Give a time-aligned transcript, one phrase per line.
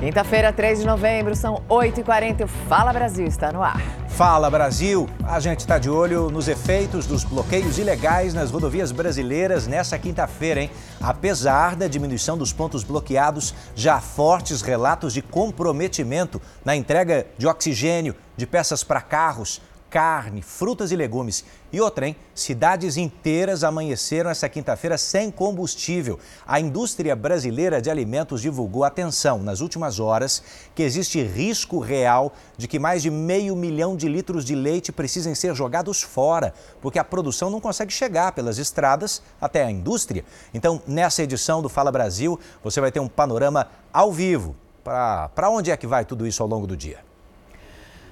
[0.00, 3.82] Quinta-feira, 3 de novembro, são 8h40 o Fala Brasil está no ar.
[4.08, 5.06] Fala Brasil!
[5.22, 10.62] A gente está de olho nos efeitos dos bloqueios ilegais nas rodovias brasileiras nessa quinta-feira,
[10.62, 10.70] hein?
[11.02, 17.46] Apesar da diminuição dos pontos bloqueados, já há fortes relatos de comprometimento na entrega de
[17.46, 19.60] oxigênio, de peças para carros,
[19.90, 21.44] carne, frutas e legumes.
[21.72, 22.16] E outra, hein?
[22.34, 26.18] Cidades inteiras amanheceram essa quinta-feira sem combustível.
[26.46, 30.42] A indústria brasileira de alimentos divulgou, atenção, nas últimas horas,
[30.74, 35.34] que existe risco real de que mais de meio milhão de litros de leite precisem
[35.34, 40.24] ser jogados fora, porque a produção não consegue chegar pelas estradas até a indústria.
[40.54, 44.56] Então, nessa edição do Fala Brasil, você vai ter um panorama ao vivo.
[44.82, 47.09] Para onde é que vai tudo isso ao longo do dia?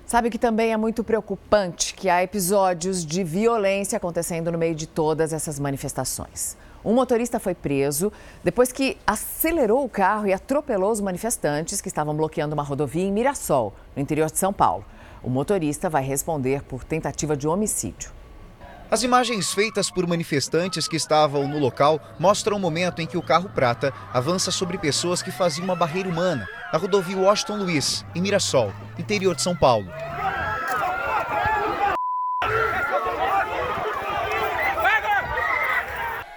[0.09, 4.87] Sabe que também é muito preocupante que há episódios de violência acontecendo no meio de
[4.87, 6.57] todas essas manifestações.
[6.83, 8.11] Um motorista foi preso
[8.43, 13.13] depois que acelerou o carro e atropelou os manifestantes que estavam bloqueando uma rodovia em
[13.13, 14.83] Mirassol, no interior de São Paulo.
[15.23, 18.11] O motorista vai responder por tentativa de homicídio.
[18.91, 23.23] As imagens feitas por manifestantes que estavam no local mostram o momento em que o
[23.23, 28.23] carro prata avança sobre pessoas que faziam uma barreira humana na rodovia Washington Luiz, em
[28.23, 29.87] Mirassol, interior de São Paulo.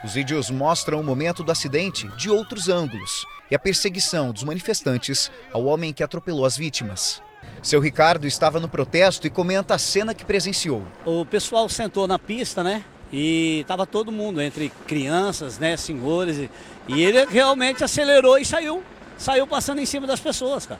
[0.03, 5.31] Os vídeos mostram o momento do acidente de outros ângulos e a perseguição dos manifestantes
[5.53, 7.21] ao homem que atropelou as vítimas.
[7.61, 10.83] Seu Ricardo estava no protesto e comenta a cena que presenciou.
[11.05, 12.83] O pessoal sentou na pista, né?
[13.13, 16.49] E estava todo mundo, entre crianças, né, senhores.
[16.87, 18.83] E ele realmente acelerou e saiu.
[19.17, 20.79] Saiu passando em cima das pessoas, cara.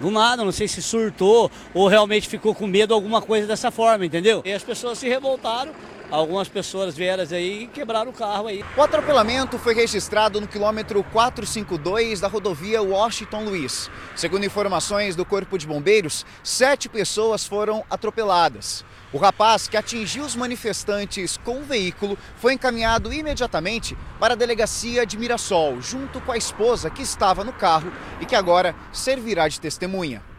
[0.00, 4.04] Do nada, não sei se surtou ou realmente ficou com medo, alguma coisa dessa forma,
[4.04, 4.42] entendeu?
[4.44, 5.72] E as pessoas se revoltaram
[6.14, 8.64] algumas pessoas vieram aí e quebraram o carro aí.
[8.76, 13.90] O atropelamento foi registrado no quilômetro 452 da rodovia Washington Luiz.
[14.14, 18.84] Segundo informações do Corpo de Bombeiros, sete pessoas foram atropeladas.
[19.12, 25.06] O rapaz que atingiu os manifestantes com o veículo foi encaminhado imediatamente para a delegacia
[25.06, 29.60] de Mirassol, junto com a esposa que estava no carro e que agora servirá de
[29.60, 30.33] testemunha.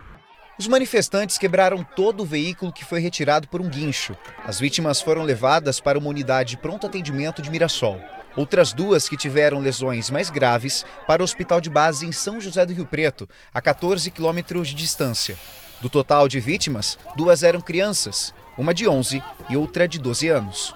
[0.58, 4.16] Os manifestantes quebraram todo o veículo que foi retirado por um guincho.
[4.46, 8.00] As vítimas foram levadas para uma unidade de pronto atendimento de Mirassol.
[8.38, 12.66] Outras duas que tiveram lesões mais graves para o hospital de base em São José
[12.66, 15.38] do Rio Preto, a 14 quilômetros de distância.
[15.82, 20.74] Do total de vítimas, duas eram crianças, uma de 11 e outra de 12 anos.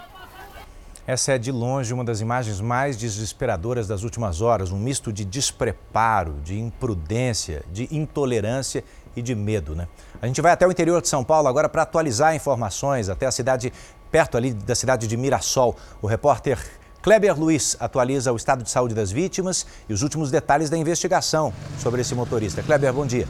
[1.09, 5.25] Essa é de longe uma das imagens mais desesperadoras das últimas horas, um misto de
[5.25, 8.84] despreparo, de imprudência, de intolerância
[9.16, 9.88] e de medo, né?
[10.22, 13.31] A gente vai até o interior de São Paulo agora para atualizar informações, até a
[13.31, 13.74] cidade,
[14.12, 15.75] perto ali da cidade de Mirassol.
[16.00, 16.59] O repórter
[17.02, 21.52] Kleber Luiz atualiza o estado de saúde das vítimas e os últimos detalhes da investigação
[21.80, 22.62] sobre esse motorista.
[22.62, 23.28] Kleber, bom dia.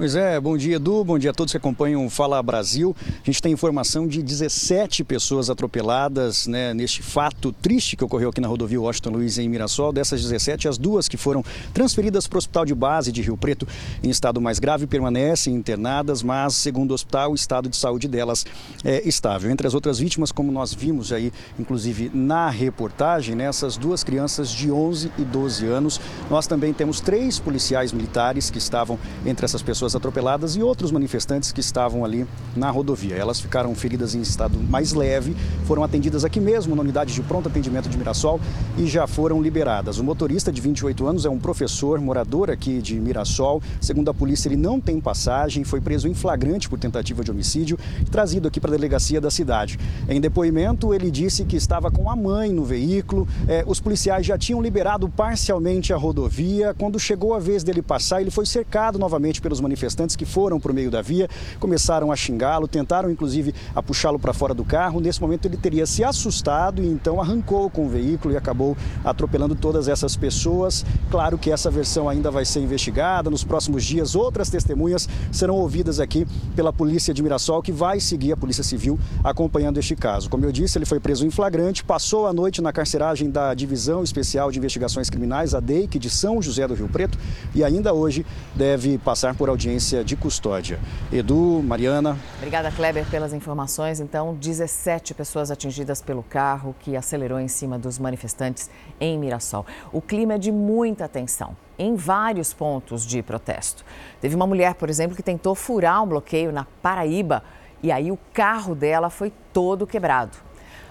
[0.00, 2.96] Pois é, bom dia Edu, bom dia a todos que acompanham o Fala Brasil.
[3.06, 8.40] A gente tem informação de 17 pessoas atropeladas né, neste fato triste que ocorreu aqui
[8.40, 9.92] na rodovia Washington Luiz em Mirassol.
[9.92, 11.44] Dessas 17, as duas que foram
[11.74, 13.68] transferidas para o Hospital de Base de Rio Preto
[14.02, 18.46] em estado mais grave permanecem internadas, mas segundo o hospital o estado de saúde delas
[18.82, 19.50] é estável.
[19.50, 24.48] Entre as outras vítimas, como nós vimos aí, inclusive na reportagem, né, essas duas crianças
[24.48, 26.00] de 11 e 12 anos,
[26.30, 30.92] nós também temos três policiais militares que estavam entre essas pessoas pessoas atropeladas e outros
[30.92, 33.16] manifestantes que estavam ali na rodovia.
[33.16, 37.48] Elas ficaram feridas em estado mais leve, foram atendidas aqui mesmo na unidade de pronto
[37.48, 38.40] atendimento de Mirassol
[38.78, 39.98] e já foram liberadas.
[39.98, 43.62] O motorista de 28 anos é um professor morador aqui de Mirassol.
[43.80, 47.78] Segundo a polícia, ele não tem passagem, foi preso em flagrante por tentativa de homicídio
[48.00, 49.78] e trazido aqui para a delegacia da cidade.
[50.08, 53.26] Em depoimento, ele disse que estava com a mãe no veículo.
[53.48, 56.74] É, os policiais já tinham liberado parcialmente a rodovia.
[56.78, 60.60] Quando chegou a vez dele passar, ele foi cercado novamente pelos manifestantes manifestantes que foram
[60.60, 64.64] para o meio da via, começaram a xingá-lo, tentaram inclusive a puxá-lo para fora do
[64.64, 65.00] carro.
[65.00, 69.54] Nesse momento ele teria se assustado e então arrancou com o veículo e acabou atropelando
[69.54, 70.84] todas essas pessoas.
[71.10, 73.30] Claro que essa versão ainda vai ser investigada.
[73.30, 78.32] Nos próximos dias, outras testemunhas serão ouvidas aqui pela Polícia de Mirassol, que vai seguir
[78.32, 80.28] a Polícia Civil acompanhando este caso.
[80.28, 84.02] Como eu disse, ele foi preso em flagrante, passou a noite na carceragem da Divisão
[84.02, 87.18] Especial de Investigações Criminais, a DEIC, de São José do Rio Preto,
[87.54, 90.80] e ainda hoje deve passar por audiência audiência de custódia.
[91.12, 92.18] Edu, Mariana.
[92.38, 94.00] Obrigada, Kleber, pelas informações.
[94.00, 98.68] Então, 17 pessoas atingidas pelo carro que acelerou em cima dos manifestantes
[99.00, 99.64] em Mirassol.
[99.92, 103.84] O clima é de muita tensão em vários pontos de protesto.
[104.20, 107.42] Teve uma mulher, por exemplo, que tentou furar um bloqueio na Paraíba
[107.82, 110.36] e aí o carro dela foi todo quebrado.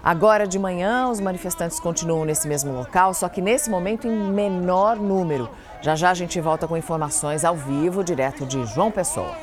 [0.04, 4.96] Agora de manhã, os manifestantes continuam nesse mesmo local, só que nesse momento em menor
[4.96, 5.50] número.
[5.82, 9.36] Já já a gente volta com informações ao vivo, direto de João Pessoa.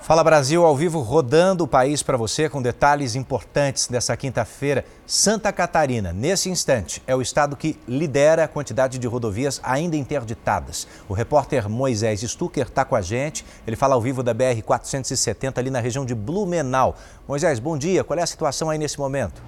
[0.00, 4.84] Fala Brasil ao vivo, rodando o país para você com detalhes importantes dessa quinta-feira.
[5.06, 10.88] Santa Catarina, nesse instante, é o estado que lidera a quantidade de rodovias ainda interditadas.
[11.08, 13.44] O repórter Moisés Stucker está com a gente.
[13.66, 16.96] Ele fala ao vivo da BR-470 ali na região de Blumenau.
[17.28, 18.02] Moisés, bom dia.
[18.02, 19.42] Qual é a situação aí nesse momento?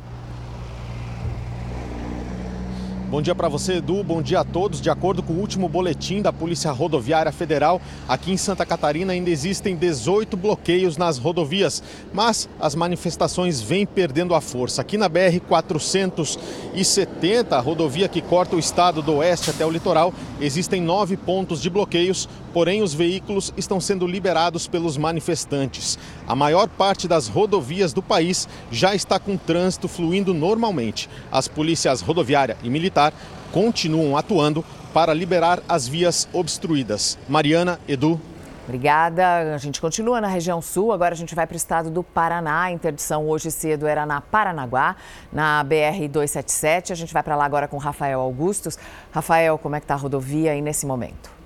[3.12, 4.02] Bom dia para você, Edu.
[4.02, 4.80] Bom dia a todos.
[4.80, 7.78] De acordo com o último boletim da Polícia Rodoviária Federal,
[8.08, 14.34] aqui em Santa Catarina ainda existem 18 bloqueios nas rodovias, mas as manifestações vêm perdendo
[14.34, 14.80] a força.
[14.80, 20.14] Aqui na BR 470, a rodovia que corta o estado do oeste até o litoral,
[20.40, 25.98] existem nove pontos de bloqueios, porém os veículos estão sendo liberados pelos manifestantes.
[26.26, 31.08] A maior parte das rodovias do país já está com trânsito fluindo normalmente.
[31.30, 33.12] As polícias rodoviária e militar
[33.52, 37.18] continuam atuando para liberar as vias obstruídas.
[37.28, 38.20] Mariana, Edu.
[38.64, 39.54] Obrigada.
[39.54, 42.62] A gente continua na região sul, agora a gente vai para o estado do Paraná.
[42.62, 44.94] A interdição hoje cedo era na Paranaguá,
[45.32, 46.92] na BR-277.
[46.92, 48.78] A gente vai para lá agora com Rafael Augustos.
[49.10, 51.41] Rafael, como é que está a rodovia aí nesse momento?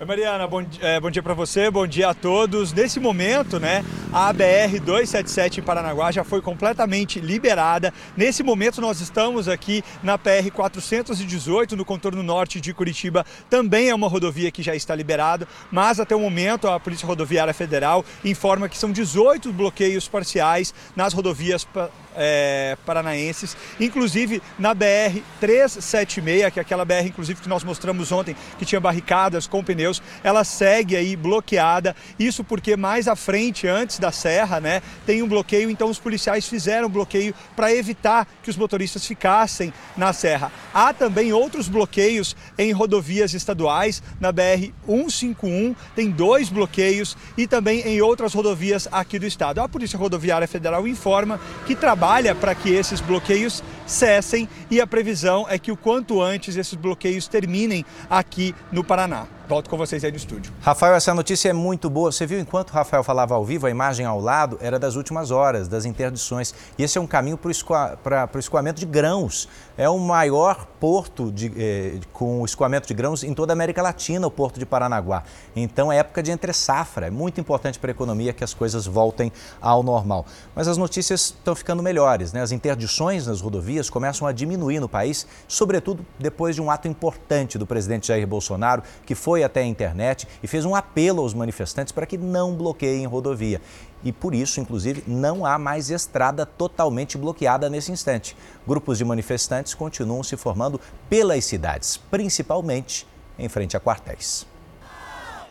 [0.00, 2.72] Oi, Mariana, bom, é, bom dia para você, bom dia a todos.
[2.72, 7.92] Nesse momento, né, a BR 277 em Paranaguá já foi completamente liberada.
[8.16, 13.26] Nesse momento, nós estamos aqui na PR 418, no contorno norte de Curitiba.
[13.50, 17.52] Também é uma rodovia que já está liberada, mas até o momento a Polícia Rodoviária
[17.52, 21.68] Federal informa que são 18 bloqueios parciais nas rodovias
[22.16, 28.36] é, paranaenses, inclusive na BR 376, que é aquela BR inclusive que nós mostramos ontem,
[28.58, 31.94] que tinha barricadas com pneus, ela segue aí bloqueada.
[32.18, 36.46] Isso porque mais à frente, antes da serra, né, tem um bloqueio, então os policiais
[36.46, 40.52] fizeram bloqueio para evitar que os motoristas ficassem na serra.
[40.74, 47.80] Há também outros bloqueios em rodovias estaduais, na BR 151 tem dois bloqueios e também
[47.80, 49.60] em outras rodovias aqui do estado.
[49.60, 54.86] A Polícia Rodoviária Federal informa que trabalha trabalha para que esses bloqueios cessem e a
[54.86, 59.26] previsão é que o quanto antes esses bloqueios terminem aqui no Paraná.
[59.50, 60.52] Volto com vocês aí no estúdio.
[60.60, 62.12] Rafael, essa notícia é muito boa.
[62.12, 65.32] Você viu enquanto o Rafael falava ao vivo, a imagem ao lado era das últimas
[65.32, 66.54] horas, das interdições.
[66.78, 69.48] E esse é um caminho para o escoamento de grãos.
[69.76, 74.24] É o maior porto de, eh, com escoamento de grãos em toda a América Latina,
[74.24, 75.24] o porto de Paranaguá.
[75.56, 77.08] Então é época de entre safra.
[77.08, 80.26] É muito importante para a economia que as coisas voltem ao normal.
[80.54, 82.32] Mas as notícias estão ficando melhores.
[82.32, 82.40] Né?
[82.40, 87.58] As interdições nas rodovias começam a diminuir no país, sobretudo depois de um ato importante
[87.58, 91.32] do presidente Jair Bolsonaro, que foi foi até a internet e fez um apelo aos
[91.32, 93.60] manifestantes para que não bloqueiem rodovia.
[94.04, 98.36] E por isso, inclusive, não há mais estrada totalmente bloqueada nesse instante.
[98.66, 103.06] Grupos de manifestantes continuam se formando pelas cidades, principalmente
[103.38, 104.46] em frente a quartéis.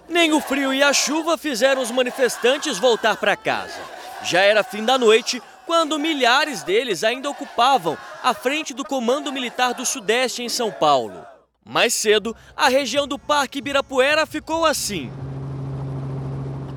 [0.07, 3.80] Nem o frio e a chuva fizeram os manifestantes voltar para casa.
[4.24, 9.74] Já era fim da noite quando milhares deles ainda ocupavam a frente do Comando Militar
[9.74, 11.28] do Sudeste em São Paulo.
[11.69, 15.12] Mais cedo, a região do Parque Ibirapuera ficou assim.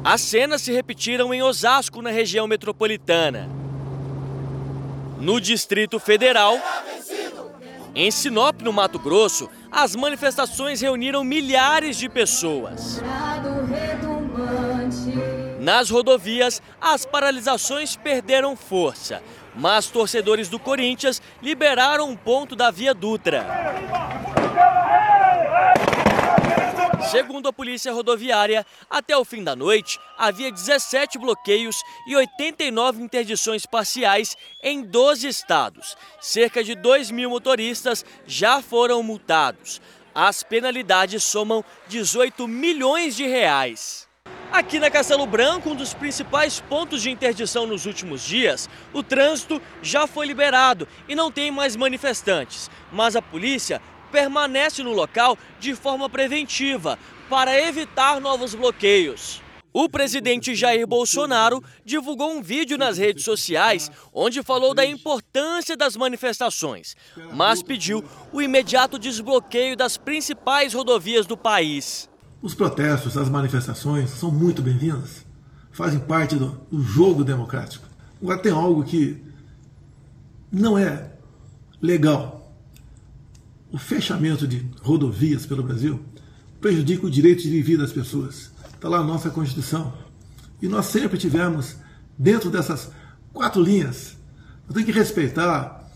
[0.05, 3.49] As cenas se repetiram em Osasco, na região metropolitana.
[5.19, 6.59] No Distrito Federal,
[7.95, 13.01] em Sinop, no Mato Grosso, as manifestações reuniram milhares de pessoas.
[15.59, 19.23] Nas rodovias, as paralisações perderam força,
[19.57, 23.47] mas torcedores do Corinthians liberaram um ponto da Via Dutra.
[27.11, 33.67] Segundo a Polícia Rodoviária, até o fim da noite, havia 17 bloqueios e 89 interdições
[33.67, 35.97] parciais em 12 estados.
[36.21, 39.81] Cerca de 2 mil motoristas já foram multados.
[40.15, 44.09] As penalidades somam 18 milhões de reais.
[44.53, 49.63] Aqui na Castelo Branco, um dos principais pontos de interdição nos últimos dias, o trânsito
[49.81, 52.71] já foi liberado e não tem mais manifestantes.
[52.93, 53.81] Mas a polícia
[54.13, 59.43] permanece no local de forma preventiva para evitar novos bloqueios.
[59.75, 65.97] O presidente Jair Bolsonaro divulgou um vídeo nas redes sociais onde falou da importância das
[65.97, 66.95] manifestações,
[67.33, 72.07] mas pediu o imediato desbloqueio das principais rodovias do país.
[72.43, 75.25] Os protestos, as manifestações são muito bem-vindas,
[75.71, 77.89] fazem parte do, jogo democrático.
[78.21, 79.25] Agora, tem algo que
[80.51, 81.13] não é
[81.81, 82.42] legal
[83.73, 85.99] o fechamento de rodovias pelo Brasil
[86.61, 88.53] prejudica o direito de viver das pessoas.
[88.75, 89.93] Está lá a nossa Constituição.
[90.61, 91.77] E nós sempre tivemos
[92.17, 92.91] dentro dessas
[93.33, 94.17] quatro linhas.
[94.67, 95.91] Nós temos que respeitar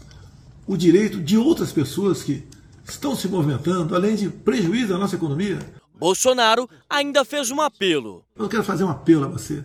[0.67, 2.45] o direito de outras pessoas que
[2.85, 5.59] estão se movimentando, além de prejuízo à nossa economia.
[5.95, 8.25] Bolsonaro ainda fez um apelo.
[8.35, 9.65] Eu quero fazer um apelo a você.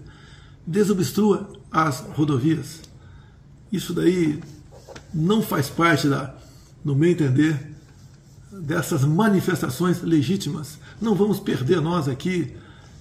[0.67, 2.81] Desobstrua as rodovias.
[3.71, 4.41] Isso daí
[5.13, 6.35] não faz parte, da,
[6.83, 7.70] no meu entender,
[8.51, 10.77] dessas manifestações legítimas.
[10.99, 12.55] Não vamos perder nós aqui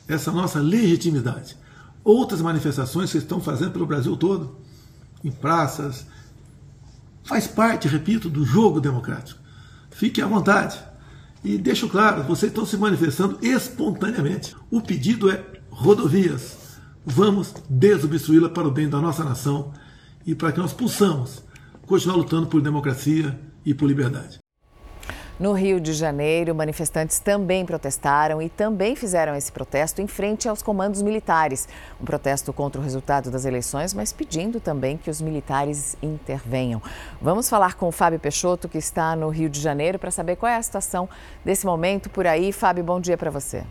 [0.07, 1.57] essa nossa legitimidade.
[2.04, 4.57] Outras manifestações que estão fazendo pelo Brasil todo,
[5.23, 6.07] em praças,
[7.25, 9.40] faz parte, repito, do jogo democrático.
[9.90, 10.78] Fique à vontade.
[11.42, 14.54] E deixo claro, vocês estão se manifestando espontaneamente.
[14.71, 16.59] O pedido é rodovias.
[17.04, 19.73] Vamos desobstruí-la para o bem da nossa nação
[20.26, 21.42] e para que nós possamos
[21.87, 24.38] continuar lutando por democracia e por liberdade.
[25.40, 30.61] No Rio de Janeiro, manifestantes também protestaram e também fizeram esse protesto em frente aos
[30.61, 31.66] comandos militares.
[31.99, 36.82] Um protesto contra o resultado das eleições, mas pedindo também que os militares intervenham.
[37.23, 40.52] Vamos falar com o Fábio Peixoto, que está no Rio de Janeiro, para saber qual
[40.52, 41.09] é a situação
[41.42, 42.52] desse momento por aí.
[42.52, 43.64] Fábio, bom dia para você.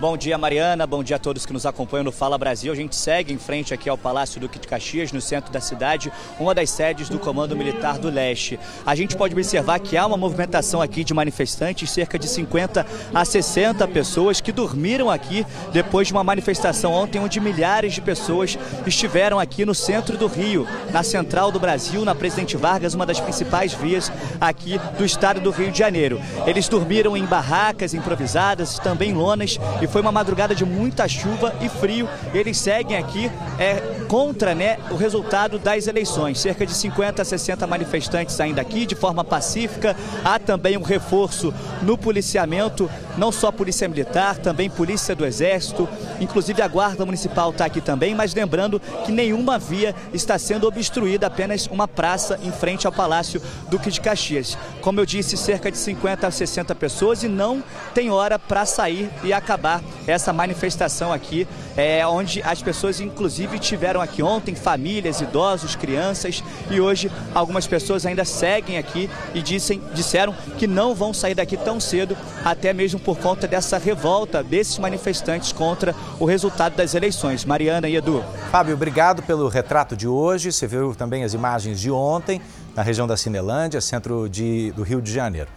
[0.00, 0.86] Bom dia, Mariana.
[0.86, 2.72] Bom dia a todos que nos acompanham no Fala Brasil.
[2.72, 6.10] A gente segue em frente aqui ao Palácio Duque de Caxias, no centro da cidade,
[6.38, 8.58] uma das sedes do Comando Militar do Leste.
[8.86, 13.24] A gente pode observar que há uma movimentação aqui de manifestantes, cerca de 50 a
[13.26, 19.38] 60 pessoas que dormiram aqui depois de uma manifestação ontem, onde milhares de pessoas estiveram
[19.38, 23.74] aqui no centro do Rio, na central do Brasil, na Presidente Vargas, uma das principais
[23.74, 26.18] vias aqui do estado do Rio de Janeiro.
[26.46, 31.68] Eles dormiram em barracas improvisadas, também lonas e foi uma madrugada de muita chuva e
[31.68, 32.08] frio.
[32.32, 36.38] Eles seguem aqui é, contra né, o resultado das eleições.
[36.38, 39.96] Cerca de 50 a 60 manifestantes ainda aqui, de forma pacífica.
[40.24, 45.88] Há também um reforço no policiamento, não só polícia militar, também polícia do Exército.
[46.20, 51.26] Inclusive a Guarda Municipal está aqui também, mas lembrando que nenhuma via está sendo obstruída,
[51.26, 54.56] apenas uma praça em frente ao Palácio Duque de Caxias.
[54.80, 57.62] Como eu disse, cerca de 50 a 60 pessoas e não
[57.94, 61.46] tem hora para sair e acabar essa manifestação aqui,
[61.76, 68.06] é, onde as pessoas inclusive tiveram aqui ontem, famílias, idosos, crianças, e hoje algumas pessoas
[68.06, 72.98] ainda seguem aqui e dissem, disseram que não vão sair daqui tão cedo, até mesmo
[72.98, 77.44] por conta dessa revolta desses manifestantes contra o resultado das eleições.
[77.44, 78.24] Mariana e Edu.
[78.50, 80.52] Fábio, obrigado pelo retrato de hoje.
[80.52, 82.40] Você viu também as imagens de ontem,
[82.74, 85.48] na região da Cinelândia, centro de, do Rio de Janeiro.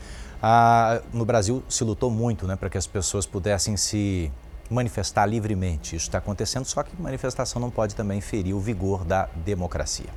[0.45, 4.29] Ah, no Brasil se lutou muito né, para que as pessoas pudessem se
[4.69, 5.95] manifestar livremente.
[5.95, 10.09] Isso está acontecendo, só que manifestação não pode também ferir o vigor da democracia.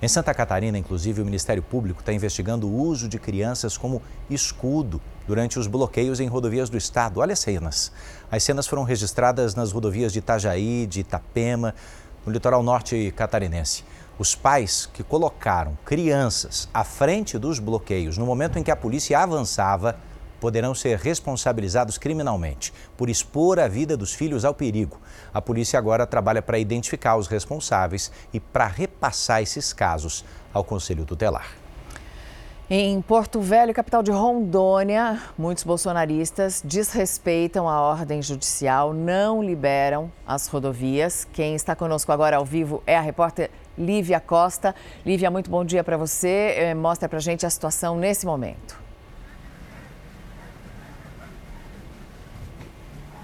[0.00, 5.02] Em Santa Catarina, inclusive, o Ministério Público está investigando o uso de crianças como escudo
[5.26, 7.20] durante os bloqueios em rodovias do estado.
[7.20, 7.92] Olha as cenas.
[8.30, 11.74] As cenas foram registradas nas rodovias de Itajaí, de Itapema,
[12.24, 13.84] no litoral norte catarinense
[14.18, 19.20] os pais que colocaram crianças à frente dos bloqueios no momento em que a polícia
[19.20, 19.96] avançava
[20.40, 25.00] poderão ser responsabilizados criminalmente por expor a vida dos filhos ao perigo.
[25.32, 31.04] A polícia agora trabalha para identificar os responsáveis e para repassar esses casos ao Conselho
[31.04, 31.67] Tutelar.
[32.70, 40.48] Em Porto Velho, capital de Rondônia, muitos bolsonaristas desrespeitam a ordem judicial, não liberam as
[40.48, 41.26] rodovias.
[41.32, 44.74] Quem está conosco agora ao vivo é a repórter Lívia Costa.
[45.06, 46.56] Lívia, muito bom dia para você.
[46.58, 48.78] Eh, mostra para gente a situação nesse momento.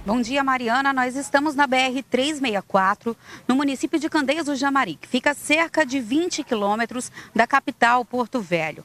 [0.07, 0.91] Bom dia, Mariana.
[0.91, 3.15] Nós estamos na BR-364,
[3.47, 8.07] no município de Candeias do Jamari, que fica a cerca de 20 quilômetros da capital,
[8.07, 8.83] Porto Velho.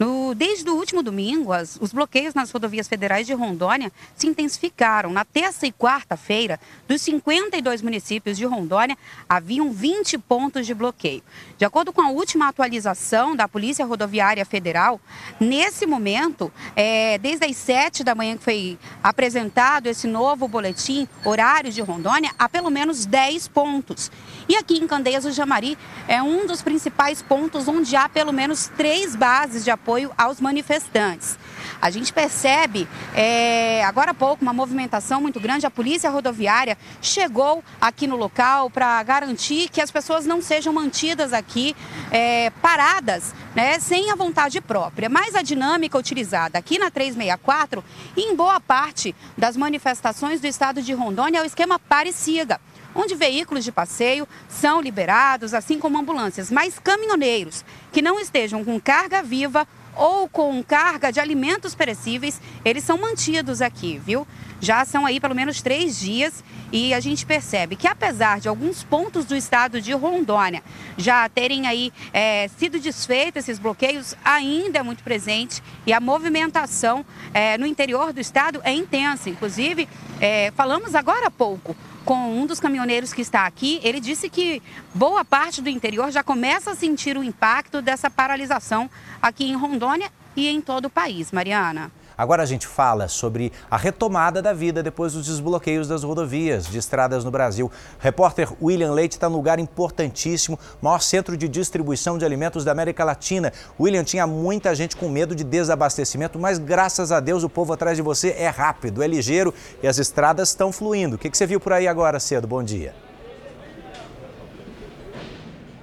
[0.00, 5.10] No, desde o último domingo, as, os bloqueios nas rodovias federais de Rondônia se intensificaram.
[5.10, 8.96] Na terça e quarta-feira, dos 52 municípios de Rondônia,
[9.28, 11.22] haviam 20 pontos de bloqueio.
[11.58, 14.98] De acordo com a última atualização da Polícia Rodoviária Federal,
[15.38, 21.70] nesse momento, é, desde as 7 da manhã que foi apresentado esse novo boletim, horário
[21.70, 24.10] de Rondônia, há pelo menos 10 pontos.
[24.48, 25.76] E aqui em Candeias do Jamari
[26.08, 30.40] é um dos principais pontos onde há pelo menos três bases de apoio apoio aos
[30.40, 31.36] manifestantes.
[31.82, 35.66] A gente percebe, é, agora há pouco, uma movimentação muito grande.
[35.66, 41.32] A polícia rodoviária chegou aqui no local para garantir que as pessoas não sejam mantidas
[41.32, 41.74] aqui
[42.12, 45.08] é, paradas, né, sem a vontade própria.
[45.08, 47.82] Mas a dinâmica utilizada aqui na 364
[48.16, 52.60] e em boa parte das manifestações do estado de Rondônia é o esquema pare-siga
[52.94, 58.80] onde veículos de passeio são liberados, assim como ambulâncias, mas caminhoneiros que não estejam com
[58.80, 59.66] carga viva
[59.96, 64.26] ou com carga de alimentos perecíveis, eles são mantidos aqui, viu?
[64.60, 68.84] Já são aí pelo menos três dias e a gente percebe que apesar de alguns
[68.84, 70.62] pontos do estado de Rondônia
[70.96, 77.04] já terem aí é, sido desfeitos esses bloqueios, ainda é muito presente e a movimentação
[77.32, 79.30] é, no interior do estado é intensa.
[79.30, 79.88] Inclusive,
[80.20, 81.74] é, falamos agora há pouco
[82.10, 84.60] com um dos caminhoneiros que está aqui, ele disse que
[84.92, 88.90] boa parte do interior já começa a sentir o impacto dessa paralisação
[89.22, 91.30] aqui em Rondônia e em todo o país.
[91.30, 91.92] Mariana.
[92.20, 96.76] Agora a gente fala sobre a retomada da vida depois dos desbloqueios das rodovias de
[96.76, 97.72] estradas no Brasil.
[97.98, 103.04] Repórter William Leite está num lugar importantíssimo, maior centro de distribuição de alimentos da América
[103.04, 103.54] Latina.
[103.80, 107.96] William, tinha muita gente com medo de desabastecimento, mas graças a Deus o povo atrás
[107.96, 111.16] de você é rápido, é ligeiro e as estradas estão fluindo.
[111.16, 112.46] O que você viu por aí agora cedo?
[112.46, 113.09] Bom dia.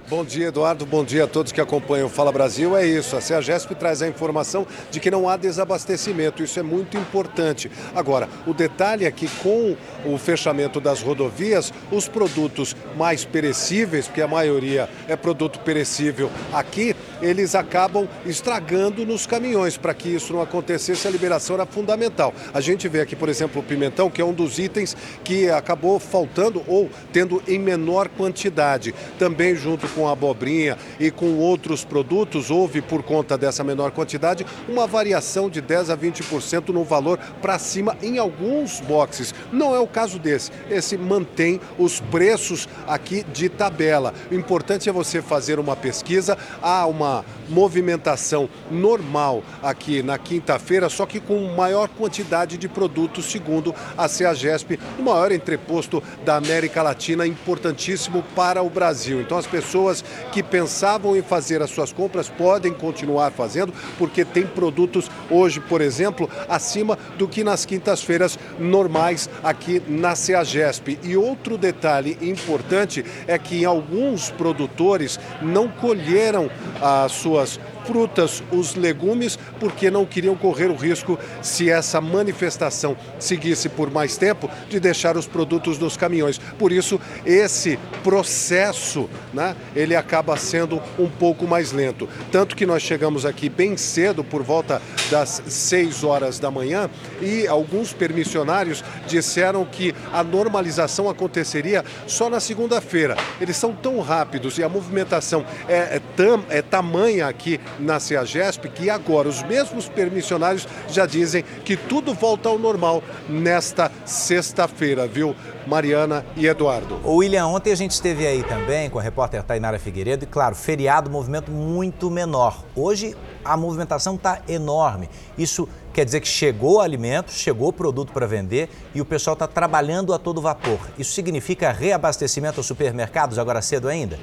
[0.08, 0.86] Bom dia, Eduardo.
[0.86, 2.74] Bom dia a todos que acompanham o Fala Brasil.
[2.74, 6.42] É isso, a CEAGESP traz a informação de que não há desabastecimento.
[6.42, 7.70] Isso é muito importante.
[7.94, 14.22] Agora, o detalhe é que com o fechamento das rodovias, os produtos mais perecíveis, porque
[14.22, 19.76] a maioria é produto perecível aqui, eles acabam estragando nos caminhões.
[19.76, 22.32] Para que isso não acontecesse, a liberação era fundamental.
[22.54, 25.98] A gente vê aqui, por exemplo, o pimentão, que é um dos itens que acabou
[25.98, 28.94] faltando ou tendo em menor quantidade.
[29.18, 34.46] Também junto com com abobrinha e com outros produtos, houve, por conta dessa menor quantidade,
[34.68, 39.34] uma variação de 10% a 20% no valor para cima em alguns boxes.
[39.50, 40.52] Não é o caso desse.
[40.70, 44.14] Esse mantém os preços aqui de tabela.
[44.30, 46.38] O importante é você fazer uma pesquisa.
[46.62, 53.74] Há uma movimentação normal aqui na quinta-feira, só que com maior quantidade de produtos, segundo
[53.96, 59.20] a CEAGESP, o maior entreposto da América Latina, importantíssimo para o Brasil.
[59.20, 64.24] Então as pessoas pessoas que pensavam em fazer as suas compras podem continuar fazendo, porque
[64.24, 70.98] tem produtos hoje, por exemplo, acima do que nas quintas-feiras normais aqui na CEAGESP.
[71.02, 79.38] E outro detalhe importante é que alguns produtores não colheram as suas frutas, os legumes,
[79.58, 85.16] porque não queriam correr o risco, se essa manifestação seguisse por mais tempo, de deixar
[85.16, 86.36] os produtos nos caminhões.
[86.58, 92.06] Por isso, esse processo, né, ele acaba sendo um pouco mais lento.
[92.30, 96.90] Tanto que nós chegamos aqui bem cedo, por volta das 6 horas da manhã,
[97.22, 103.16] e alguns permissionários disseram que a normalização aconteceria só na segunda-feira.
[103.40, 108.68] Eles são tão rápidos e a movimentação é, é, tam, é tamanha aqui na CEAGESP
[108.68, 115.34] que agora os mesmos permissionários já dizem que tudo volta ao normal nesta sexta-feira, viu,
[115.66, 117.00] Mariana e Eduardo?
[117.04, 120.54] O William, ontem a gente esteve aí também com a repórter Tainara Figueiredo e, claro,
[120.54, 122.64] feriado, movimento muito menor.
[122.74, 125.08] Hoje a movimentação está enorme.
[125.36, 130.12] Isso quer dizer que chegou alimento, chegou produto para vender e o pessoal está trabalhando
[130.12, 130.78] a todo vapor.
[130.98, 134.18] Isso significa reabastecimento aos supermercados agora cedo ainda?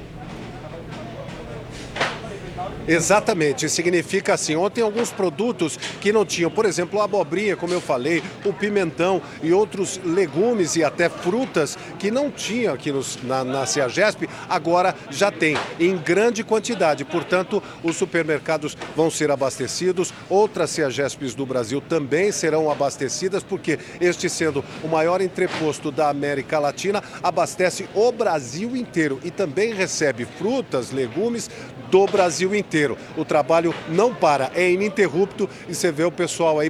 [2.87, 7.81] Exatamente, significa assim, ontem alguns produtos que não tinham, por exemplo, a abobrinha, como eu
[7.81, 13.43] falei, o pimentão e outros legumes e até frutas que não tinham aqui nos, na,
[13.43, 17.03] na CEAGESP, agora já tem em grande quantidade.
[17.03, 24.29] Portanto, os supermercados vão ser abastecidos, outras CEAGESPs do Brasil também serão abastecidas, porque este
[24.29, 30.91] sendo o maior entreposto da América Latina, abastece o Brasil inteiro e também recebe frutas,
[30.91, 31.49] legumes
[31.95, 32.97] do Brasil inteiro.
[33.15, 36.69] O trabalho não para, é ininterrupto e você vê o pessoal aí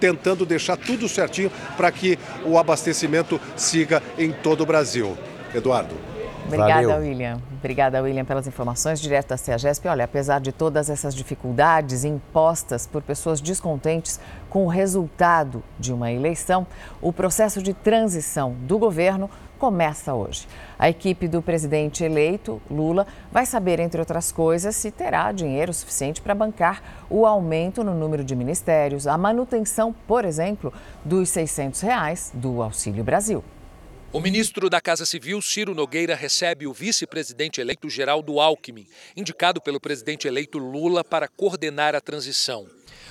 [0.00, 5.16] tentando deixar tudo certinho para que o abastecimento siga em todo o Brasil.
[5.54, 5.94] Eduardo.
[6.46, 6.98] Obrigada, Valeu.
[6.98, 7.40] William.
[7.58, 9.86] Obrigada, William, pelas informações direto da CEAGESP.
[9.86, 14.18] Olha, apesar de todas essas dificuldades impostas por pessoas descontentes
[14.50, 16.66] com o resultado de uma eleição,
[17.00, 20.48] o processo de transição do governo começa hoje.
[20.78, 26.20] A equipe do presidente eleito, Lula, vai saber, entre outras coisas, se terá dinheiro suficiente
[26.20, 30.72] para bancar o aumento no número de ministérios, a manutenção, por exemplo,
[31.04, 33.42] dos 600 reais do Auxílio Brasil.
[34.12, 38.86] O ministro da Casa Civil, Ciro Nogueira, recebe o vice-presidente eleito Geraldo Alckmin,
[39.16, 42.66] indicado pelo presidente eleito Lula para coordenar a transição.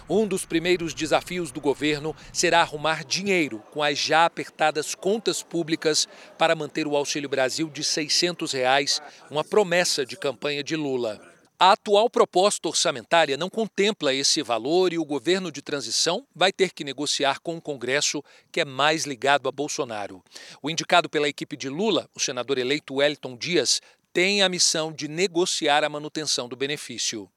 [0.08, 6.08] Um dos primeiros desafios do governo será arrumar dinheiro com as já apertadas contas públicas
[6.38, 11.20] para manter o Auxílio Brasil de 600 reais, uma promessa de campanha de Lula.
[11.58, 16.72] A atual proposta orçamentária não contempla esse valor e o governo de transição vai ter
[16.72, 20.22] que negociar com o Congresso, que é mais ligado a Bolsonaro.
[20.62, 23.82] O indicado pela equipe de Lula, o senador eleito Wellington Dias,
[24.14, 27.30] tem a missão de negociar a manutenção do benefício.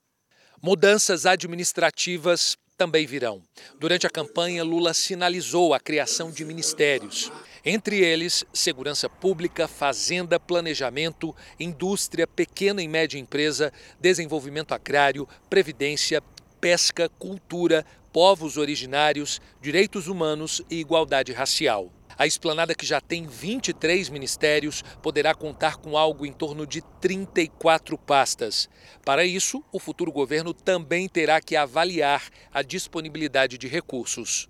[0.61, 3.41] Mudanças administrativas também virão.
[3.79, 7.31] Durante a campanha, Lula sinalizou a criação de ministérios.
[7.65, 16.21] Entre eles, segurança pública, fazenda, planejamento, indústria, pequena e média empresa, desenvolvimento agrário, previdência,
[16.61, 21.93] pesca, cultura, povos originários, direitos humanos e igualdade racial.
[22.19, 27.97] A esplanada, que já tem 23 ministérios, poderá contar com algo em torno de 34
[27.97, 28.69] pastas.
[29.05, 34.49] Para isso, o futuro governo também terá que avaliar a disponibilidade de recursos.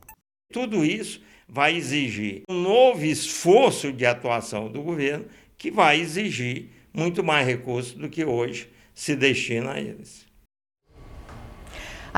[0.51, 5.27] Tudo isso vai exigir um novo esforço de atuação do governo,
[5.59, 10.28] que vai exigir muito mais recursos do que hoje se destina a eles.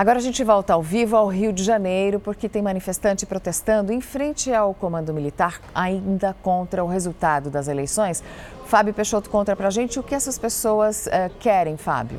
[0.00, 4.00] Agora a gente volta ao vivo ao Rio de Janeiro, porque tem manifestante protestando em
[4.00, 8.24] frente ao comando militar, ainda contra o resultado das eleições.
[8.64, 12.18] Fábio Peixoto conta pra gente o que essas pessoas uh, querem, Fábio.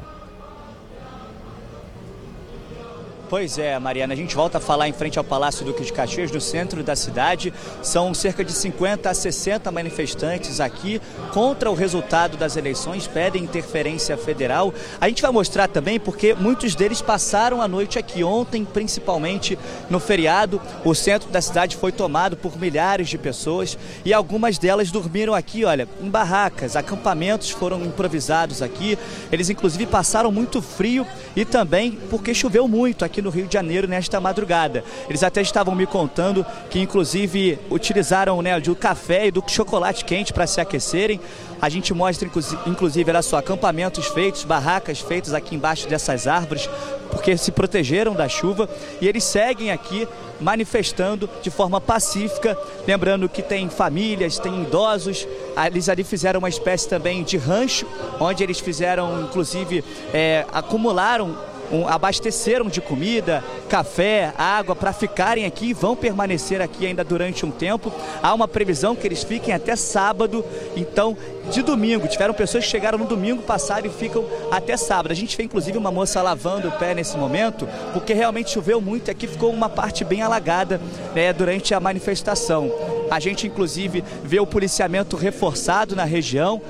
[3.31, 6.29] Pois é, Mariana, a gente volta a falar em frente ao Palácio Duque de Caxias,
[6.29, 7.53] no centro da cidade.
[7.81, 14.17] São cerca de 50 a 60 manifestantes aqui contra o resultado das eleições, pedem interferência
[14.17, 14.73] federal.
[14.99, 19.57] A gente vai mostrar também porque muitos deles passaram a noite aqui ontem, principalmente
[19.89, 20.61] no feriado.
[20.83, 25.63] O centro da cidade foi tomado por milhares de pessoas e algumas delas dormiram aqui,
[25.63, 26.75] olha, em barracas.
[26.75, 28.99] Acampamentos foram improvisados aqui.
[29.31, 33.87] Eles, inclusive, passaram muito frio e também porque choveu muito aqui no Rio de Janeiro
[33.87, 34.83] nesta madrugada.
[35.09, 40.33] Eles até estavam me contando que, inclusive, utilizaram né, do café e do chocolate quente
[40.33, 41.19] para se aquecerem.
[41.61, 42.29] A gente mostra,
[42.65, 46.69] inclusive, olha só, acampamentos feitos, barracas feitas aqui embaixo dessas árvores,
[47.11, 50.07] porque se protegeram da chuva e eles seguem aqui
[50.41, 52.57] manifestando de forma pacífica,
[52.87, 55.27] lembrando que tem famílias, tem idosos,
[55.67, 57.85] eles ali fizeram uma espécie também de rancho,
[58.19, 61.37] onde eles fizeram, inclusive, é, acumularam
[61.71, 67.45] um, abasteceram de comida, café, água para ficarem aqui e vão permanecer aqui ainda durante
[67.45, 67.91] um tempo.
[68.21, 70.43] Há uma previsão que eles fiquem até sábado,
[70.75, 71.17] então
[71.49, 72.07] de domingo.
[72.07, 75.11] Tiveram pessoas que chegaram no domingo passado e ficam até sábado.
[75.11, 79.07] A gente vê inclusive uma moça lavando o pé nesse momento, porque realmente choveu muito
[79.07, 80.79] e aqui ficou uma parte bem alagada
[81.13, 82.71] né, durante a manifestação.
[83.09, 86.61] A gente inclusive vê o policiamento reforçado na região.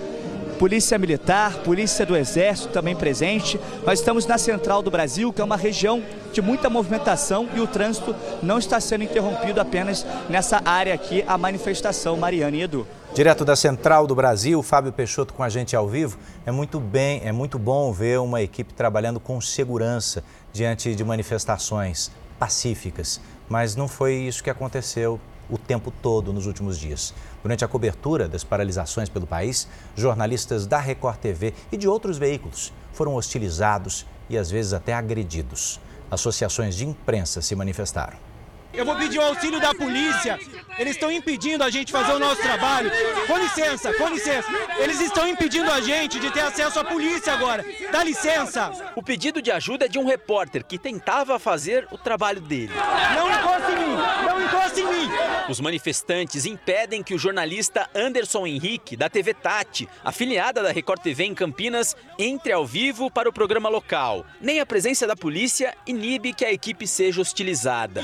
[0.61, 3.59] Polícia Militar, Polícia do Exército também presente.
[3.83, 7.65] Nós estamos na Central do Brasil, que é uma região de muita movimentação e o
[7.65, 12.85] trânsito não está sendo interrompido apenas nessa área aqui, a manifestação Mariana e Edu.
[13.11, 16.19] Direto da Central do Brasil, Fábio Peixoto com a gente ao vivo.
[16.45, 22.11] É muito bem, é muito bom ver uma equipe trabalhando com segurança diante de manifestações
[22.37, 23.19] pacíficas,
[23.49, 25.19] mas não foi isso que aconteceu
[25.49, 27.15] o tempo todo nos últimos dias.
[27.43, 32.71] Durante a cobertura das paralisações pelo país, jornalistas da Record TV e de outros veículos
[32.93, 35.79] foram hostilizados e às vezes até agredidos.
[36.09, 38.30] Associações de imprensa se manifestaram.
[38.73, 40.39] Eu vou pedir o auxílio da polícia.
[40.79, 42.89] Eles estão impedindo a gente fazer o nosso trabalho.
[43.27, 44.47] Com licença, com licença.
[44.79, 47.65] Eles estão impedindo a gente de ter acesso à polícia agora.
[47.91, 48.71] Dá licença.
[48.95, 52.71] O pedido de ajuda é de um repórter que tentava fazer o trabalho dele.
[53.15, 53.95] Não encoste em mim!
[54.25, 55.11] Não encoste em mim!
[55.49, 61.25] Os manifestantes impedem que o jornalista Anderson Henrique, da TV Tati, afiliada da Record TV
[61.25, 64.25] em Campinas, entre ao vivo para o programa local.
[64.39, 68.01] Nem a presença da polícia inibe que a equipe seja hostilizada.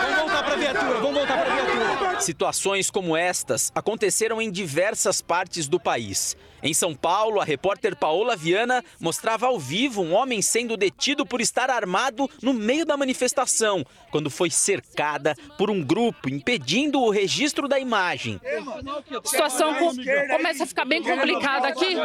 [0.00, 2.09] Vamos voltar pra viatura, vamos voltar pra viatura.
[2.20, 6.36] Situações como estas aconteceram em diversas partes do país.
[6.62, 11.40] Em São Paulo, a repórter Paola Viana mostrava ao vivo um homem sendo detido por
[11.40, 17.66] estar armado no meio da manifestação, quando foi cercada por um grupo impedindo o registro
[17.66, 18.40] da imagem.
[18.44, 21.96] A situação começa a ficar bem complicada aqui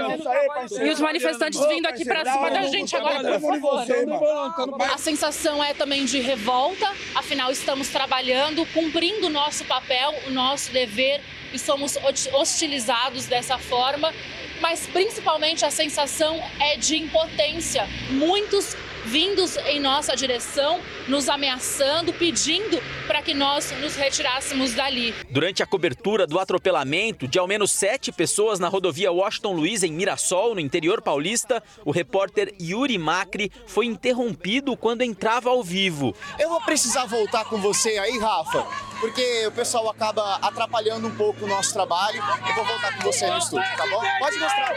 [0.82, 4.82] e os manifestantes vindo aqui para cima da gente agora, por favor.
[4.94, 10.72] A sensação é também de revolta, afinal estamos trabalhando, cumprindo o nosso papel, o nosso
[10.72, 11.22] dever
[11.54, 11.98] e somos
[12.34, 14.14] hostilizados dessa forma
[14.62, 17.88] mas principalmente a sensação é de impotência.
[18.10, 25.14] Muitos vindos em nossa direção, nos ameaçando, pedindo para que nós nos retirássemos dali.
[25.30, 29.92] Durante a cobertura do atropelamento de ao menos sete pessoas na rodovia Washington Luiz, em
[29.92, 36.16] Mirassol, no interior paulista, o repórter Yuri Macri foi interrompido quando entrava ao vivo.
[36.40, 38.66] Eu vou precisar voltar com você aí, Rafa,
[39.00, 42.22] porque o pessoal acaba atrapalhando um pouco o nosso trabalho.
[42.48, 44.02] Eu vou voltar com você no estúdio, tá bom?
[44.20, 44.76] Pode mostrar.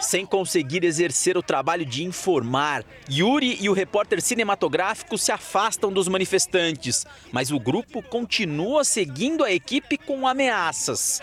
[0.00, 6.08] Sem conseguir exercer o trabalho de informar, Yuri e o repórter cinematográfico se afastam dos
[6.08, 11.20] manifestantes, mas o grupo continua seguindo a equipe com ameaças.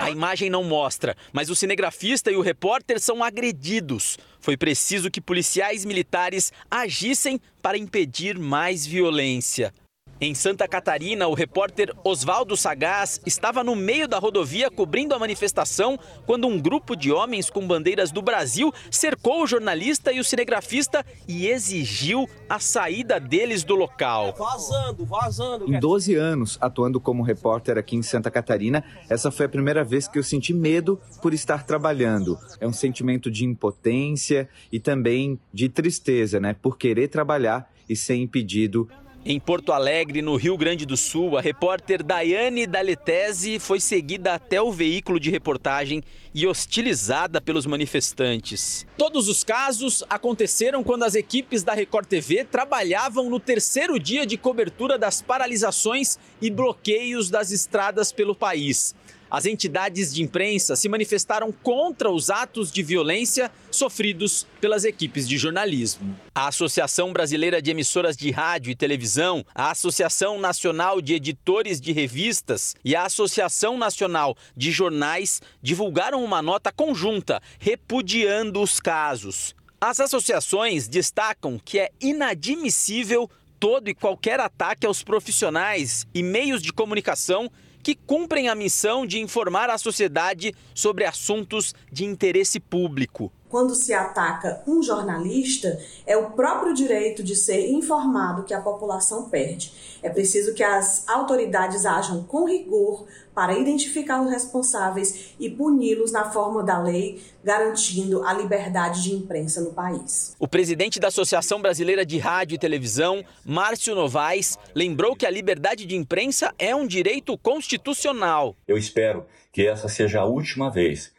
[0.00, 4.18] A imagem não mostra, mas o cinegrafista e o repórter são agredidos.
[4.40, 9.72] Foi preciso que policiais militares agissem para impedir mais violência.
[10.20, 15.96] Em Santa Catarina, o repórter Oswaldo Sagaz estava no meio da rodovia cobrindo a manifestação
[16.26, 21.06] quando um grupo de homens com bandeiras do Brasil cercou o jornalista e o cinegrafista
[21.28, 24.34] e exigiu a saída deles do local.
[24.36, 25.72] Vazando, vazando.
[25.72, 30.08] Em 12 anos atuando como repórter aqui em Santa Catarina, essa foi a primeira vez
[30.08, 32.36] que eu senti medo por estar trabalhando.
[32.60, 38.16] É um sentimento de impotência e também de tristeza, né, por querer trabalhar e ser
[38.16, 38.88] impedido
[39.24, 44.62] em Porto Alegre, no Rio Grande do Sul, a repórter Daiane Daletese foi seguida até
[44.62, 46.02] o veículo de reportagem
[46.34, 48.86] e hostilizada pelos manifestantes.
[48.96, 54.36] Todos os casos aconteceram quando as equipes da Record TV trabalhavam no terceiro dia de
[54.36, 58.94] cobertura das paralisações e bloqueios das estradas pelo país.
[59.30, 65.36] As entidades de imprensa se manifestaram contra os atos de violência sofridos pelas equipes de
[65.36, 66.18] jornalismo.
[66.34, 71.92] A Associação Brasileira de Emissoras de Rádio e Televisão, a Associação Nacional de Editores de
[71.92, 79.54] Revistas e a Associação Nacional de Jornais divulgaram uma nota conjunta repudiando os casos.
[79.80, 86.72] As associações destacam que é inadmissível todo e qualquer ataque aos profissionais e meios de
[86.72, 87.50] comunicação
[87.82, 93.92] que cumprem a missão de informar a sociedade sobre assuntos de interesse público quando se
[93.92, 99.72] ataca um jornalista, é o próprio direito de ser informado que a população perde.
[100.02, 106.30] É preciso que as autoridades ajam com rigor para identificar os responsáveis e puni-los na
[106.30, 110.34] forma da lei, garantindo a liberdade de imprensa no país.
[110.38, 115.86] O presidente da Associação Brasileira de Rádio e Televisão, Márcio Novaes, lembrou que a liberdade
[115.86, 118.56] de imprensa é um direito constitucional.
[118.66, 121.12] Eu espero que essa seja a última vez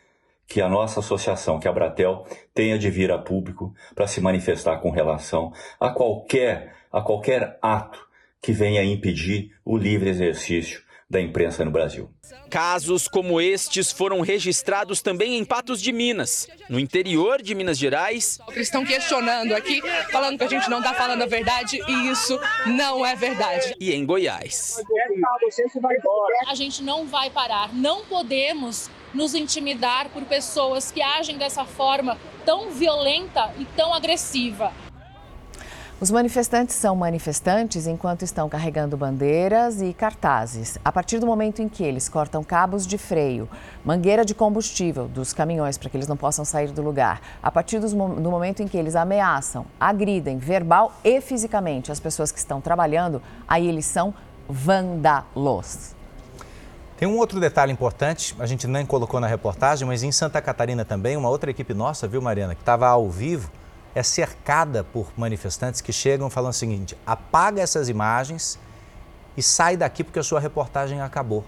[0.49, 4.77] que a nossa associação, que a Bratel, tenha de vir a público para se manifestar
[4.77, 8.03] com relação a qualquer, a qualquer ato
[8.41, 12.09] que venha impedir o livre exercício da imprensa no Brasil.
[12.49, 18.39] Casos como estes foram registrados também em Patos de Minas, no interior de Minas Gerais.
[18.49, 19.81] Eles estão questionando aqui,
[20.12, 23.75] falando que a gente não está falando a verdade e isso não é verdade.
[23.79, 24.77] E em Goiás.
[26.47, 32.17] A gente não vai parar, não podemos nos intimidar por pessoas que agem dessa forma
[32.45, 34.72] tão violenta e tão agressiva.
[36.02, 40.78] Os manifestantes são manifestantes enquanto estão carregando bandeiras e cartazes.
[40.84, 43.50] A partir do momento em que eles cortam cabos de freio,
[43.84, 47.80] mangueira de combustível dos caminhões para que eles não possam sair do lugar, a partir
[47.80, 53.22] do momento em que eles ameaçam, agridem verbal e fisicamente as pessoas que estão trabalhando,
[53.45, 54.13] aí eles são
[54.48, 55.98] vândalos.
[56.99, 60.83] Tem um outro detalhe importante, a gente nem colocou na reportagem, mas em Santa Catarina
[60.83, 63.49] também, uma outra equipe nossa, viu, Mariana, que estava ao vivo,
[63.95, 68.59] é cercada por manifestantes que chegam falando o seguinte: apaga essas imagens
[69.38, 71.45] e sai daqui porque a sua reportagem acabou.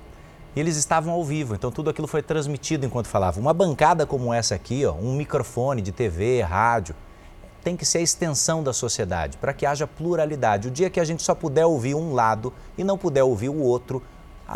[0.55, 3.41] E eles estavam ao vivo, então tudo aquilo foi transmitido enquanto falavam.
[3.41, 6.95] Uma bancada como essa aqui, ó, um microfone de TV, rádio,
[7.61, 10.69] tem que ser a extensão da sociedade, para que haja pluralidade.
[10.69, 13.59] O dia que a gente só puder ouvir um lado e não puder ouvir o
[13.59, 14.01] outro,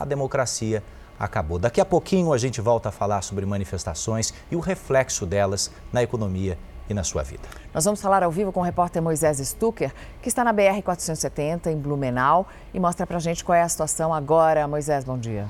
[0.01, 0.83] a democracia
[1.19, 1.57] acabou.
[1.57, 6.03] Daqui a pouquinho a gente volta a falar sobre manifestações e o reflexo delas na
[6.03, 6.57] economia
[6.89, 7.43] e na sua vida.
[7.73, 11.77] Nós vamos falar ao vivo com o repórter Moisés Stucker, que está na BR-470, em
[11.77, 14.67] Blumenau, e mostra para a gente qual é a situação agora.
[14.67, 15.47] Moisés, bom dia.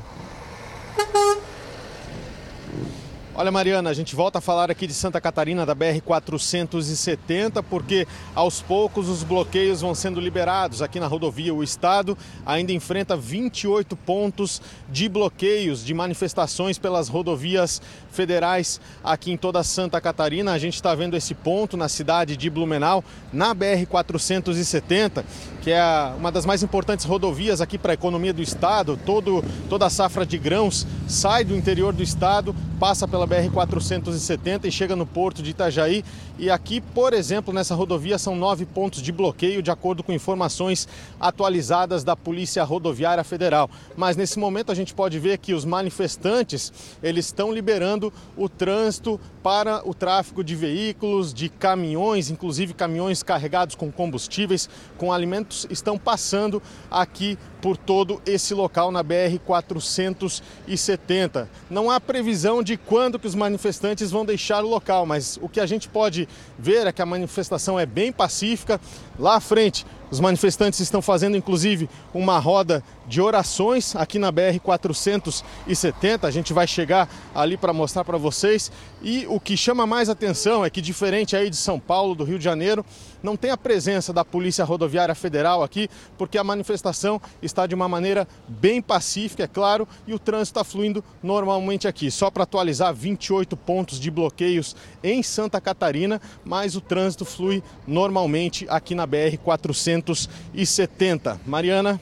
[3.38, 8.62] Olha, Mariana, a gente volta a falar aqui de Santa Catarina, da BR-470, porque aos
[8.62, 10.82] poucos os bloqueios vão sendo liberados.
[10.82, 17.82] Aqui na rodovia, o Estado ainda enfrenta 28 pontos de bloqueios, de manifestações pelas rodovias
[18.10, 20.54] federais aqui em toda Santa Catarina.
[20.54, 25.26] A gente está vendo esse ponto na cidade de Blumenau, na BR-470,
[25.62, 25.84] que é
[26.17, 28.98] uma das mais importantes rodovias aqui para a economia do Estado.
[29.06, 34.66] Todo, toda a safra de grãos sai do interior do Estado, passa pela pela BR-470
[34.66, 36.04] e chega no porto de Itajaí.
[36.38, 40.88] E aqui, por exemplo, nessa rodovia são nove pontos de bloqueio, de acordo com informações
[41.20, 43.70] atualizadas da Polícia Rodoviária Federal.
[43.98, 49.20] Mas nesse momento a gente pode ver que os manifestantes eles estão liberando o trânsito
[49.42, 55.98] para o tráfego de veículos, de caminhões, inclusive caminhões carregados com combustíveis, com alimentos, estão
[55.98, 61.49] passando aqui por todo esse local na BR 470.
[61.67, 65.60] Não há previsão de quando que os manifestantes vão deixar o local, mas o que
[65.60, 68.80] a gente pode ver é que a manifestação é bem pacífica.
[69.17, 74.60] Lá à frente, os manifestantes estão fazendo inclusive uma roda de orações aqui na BR
[74.63, 76.28] 470.
[76.28, 78.71] A gente vai chegar ali para mostrar para vocês.
[79.01, 82.38] E o que chama mais atenção é que diferente aí de São Paulo, do Rio
[82.38, 82.86] de Janeiro,
[83.21, 87.88] não tem a presença da Polícia Rodoviária Federal aqui, porque a manifestação está de uma
[87.88, 92.10] maneira bem pacífica, é claro, e o trânsito está fluindo normalmente aqui.
[92.12, 98.65] Só para atualizar, 28 pontos de bloqueios em Santa Catarina, mas o trânsito flui normalmente
[98.69, 101.39] aqui na BR 470.
[101.46, 102.00] Mariana.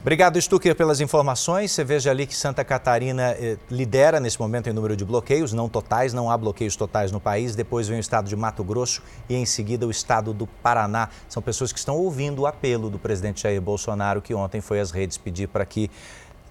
[0.00, 1.72] Obrigado, Stucker, pelas informações.
[1.72, 5.68] Você veja ali que Santa Catarina eh, lidera nesse momento em número de bloqueios, não
[5.68, 7.56] totais, não há bloqueios totais no país.
[7.56, 11.08] Depois vem o estado de Mato Grosso e em seguida o estado do Paraná.
[11.28, 14.92] São pessoas que estão ouvindo o apelo do presidente Jair Bolsonaro, que ontem foi às
[14.92, 15.90] redes pedir para que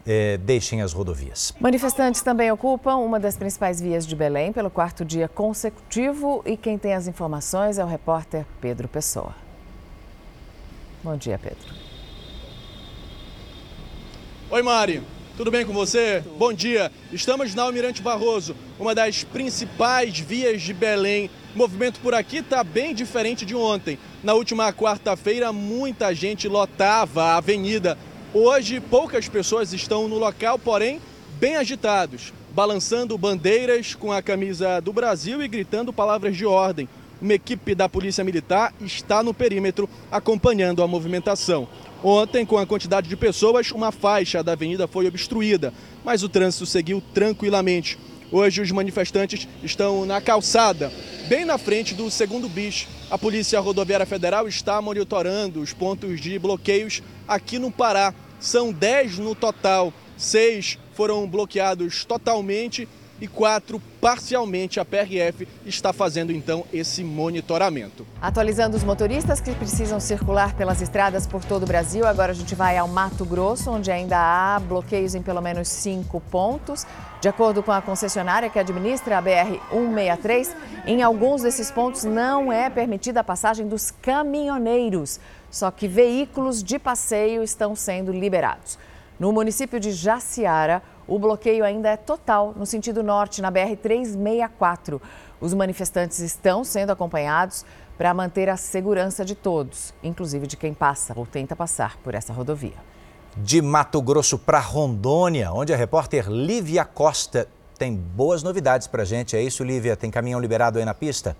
[0.06, 1.54] eh, deixem as rodovias.
[1.60, 6.78] Manifestantes também ocupam uma das principais vias de Belém pelo quarto dia consecutivo e quem
[6.78, 9.46] tem as informações é o repórter Pedro Pessoa.
[11.03, 11.75] Bom dia, Pedro.
[14.49, 15.03] Oi, Mari.
[15.36, 16.23] Tudo bem com você?
[16.39, 16.91] Bom dia.
[17.13, 21.29] Estamos na Almirante Barroso, uma das principais vias de Belém.
[21.53, 23.99] O movimento por aqui está bem diferente de ontem.
[24.23, 27.95] Na última quarta-feira, muita gente lotava a avenida.
[28.33, 30.99] Hoje, poucas pessoas estão no local, porém,
[31.39, 36.89] bem agitados, balançando bandeiras com a camisa do Brasil e gritando palavras de ordem.
[37.19, 41.67] Uma equipe da Polícia Militar está no perímetro acompanhando a movimentação.
[42.03, 45.73] Ontem, com a quantidade de pessoas, uma faixa da avenida foi obstruída,
[46.06, 47.97] mas o trânsito seguiu tranquilamente.
[48.32, 50.91] Hoje, os manifestantes estão na calçada,
[51.27, 52.88] bem na frente do segundo bis.
[53.10, 58.13] A Polícia Rodoviária Federal está monitorando os pontos de bloqueios aqui no Pará.
[58.39, 62.88] São 10 no total, seis foram bloqueados totalmente
[63.19, 64.80] e quatro parcialmente.
[64.80, 68.06] A PRF está fazendo então esse monitoramento.
[68.21, 72.56] Atualizando os motoristas que precisam circular pelas estradas por todo o Brasil, agora a gente
[72.56, 76.86] vai ao Mato Grosso, onde ainda há bloqueios em pelo menos cinco pontos.
[77.19, 82.69] De acordo com a concessionária que administra a BR-163, em alguns desses pontos não é
[82.69, 88.77] permitida a passagem dos caminhoneiros, só que veículos de passeio estão sendo liberados.
[89.19, 95.02] No município de Jaciara, o bloqueio ainda é total no sentido norte, na BR-364.
[95.39, 97.65] Os manifestantes estão sendo acompanhados
[97.98, 102.34] para manter a segurança de todos, inclusive de quem passa ou tenta passar por essa
[102.34, 102.76] rodovia.
[103.36, 109.06] De Mato Grosso para Rondônia, onde a repórter Lívia Costa tem boas novidades para a
[109.06, 109.36] gente.
[109.36, 109.96] É isso, Lívia?
[109.96, 111.38] Tem caminhão liberado aí na pista?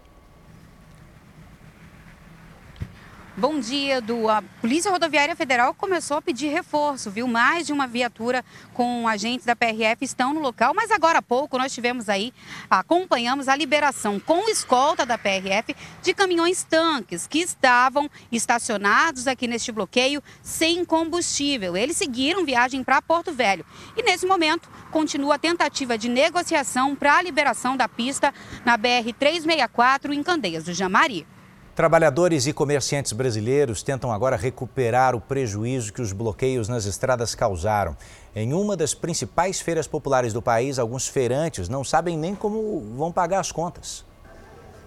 [3.40, 7.28] Bom dia, do a Polícia Rodoviária Federal começou a pedir reforço, viu?
[7.28, 11.56] Mais de uma viatura com agentes da PRF estão no local, mas agora há pouco
[11.56, 12.34] nós tivemos aí,
[12.68, 19.72] acompanhamos a liberação com escolta da PRF de caminhões tanques que estavam estacionados aqui neste
[19.72, 21.78] bloqueio sem combustível.
[21.78, 23.64] Eles seguiram viagem para Porto Velho
[23.96, 28.34] e nesse momento continua a tentativa de negociação para a liberação da pista
[28.66, 31.37] na BR 364 em Candeias do Jamari.
[31.78, 37.96] Trabalhadores e comerciantes brasileiros tentam agora recuperar o prejuízo que os bloqueios nas estradas causaram.
[38.36, 43.12] Em uma das principais feiras populares do país, alguns feirantes não sabem nem como vão
[43.12, 44.04] pagar as contas.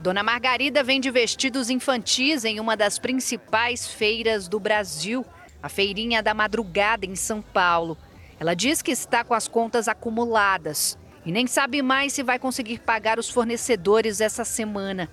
[0.01, 5.25] Dona Margarida vende vestidos infantis em uma das principais feiras do Brasil,
[5.63, 7.97] a Feirinha da Madrugada, em São Paulo.
[8.41, 12.81] Ela diz que está com as contas acumuladas e nem sabe mais se vai conseguir
[12.81, 15.09] pagar os fornecedores essa semana.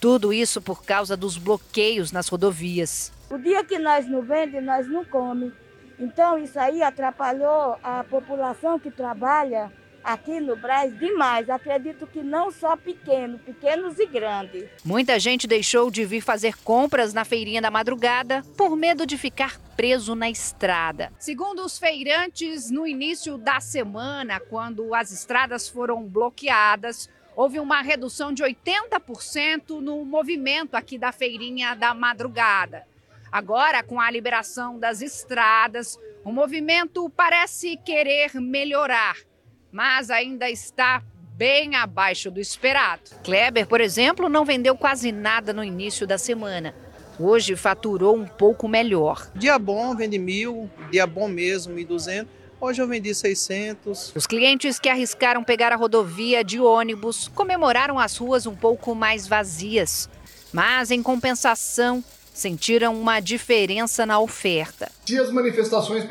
[0.00, 3.12] Tudo isso por causa dos bloqueios nas rodovias.
[3.30, 5.54] O dia que nós não vendemos, nós não comemos.
[5.98, 11.50] Então isso aí atrapalhou a população que trabalha aqui no Brasil demais.
[11.50, 14.68] Acredito que não só pequenos, pequenos e grandes.
[14.84, 19.58] Muita gente deixou de vir fazer compras na feirinha da madrugada por medo de ficar
[19.76, 21.12] preso na estrada.
[21.18, 28.32] Segundo os feirantes, no início da semana, quando as estradas foram bloqueadas, houve uma redução
[28.32, 32.84] de 80% no movimento aqui da feirinha da madrugada.
[33.30, 39.16] Agora, com a liberação das estradas, o movimento parece querer melhorar,
[39.70, 41.00] mas ainda está
[41.36, 43.08] bem abaixo do esperado.
[43.22, 46.74] Kleber, por exemplo, não vendeu quase nada no início da semana.
[47.20, 49.30] Hoje faturou um pouco melhor.
[49.36, 52.26] Dia bom vende mil, dia bom mesmo, 1.200.
[52.60, 54.12] Hoje eu vendi 600.
[54.16, 59.28] Os clientes que arriscaram pegar a rodovia de ônibus comemoraram as ruas um pouco mais
[59.28, 60.10] vazias.
[60.52, 62.02] Mas, em compensação,
[62.34, 64.90] sentiram uma diferença na oferta.
[65.06, 66.04] Se as manifestações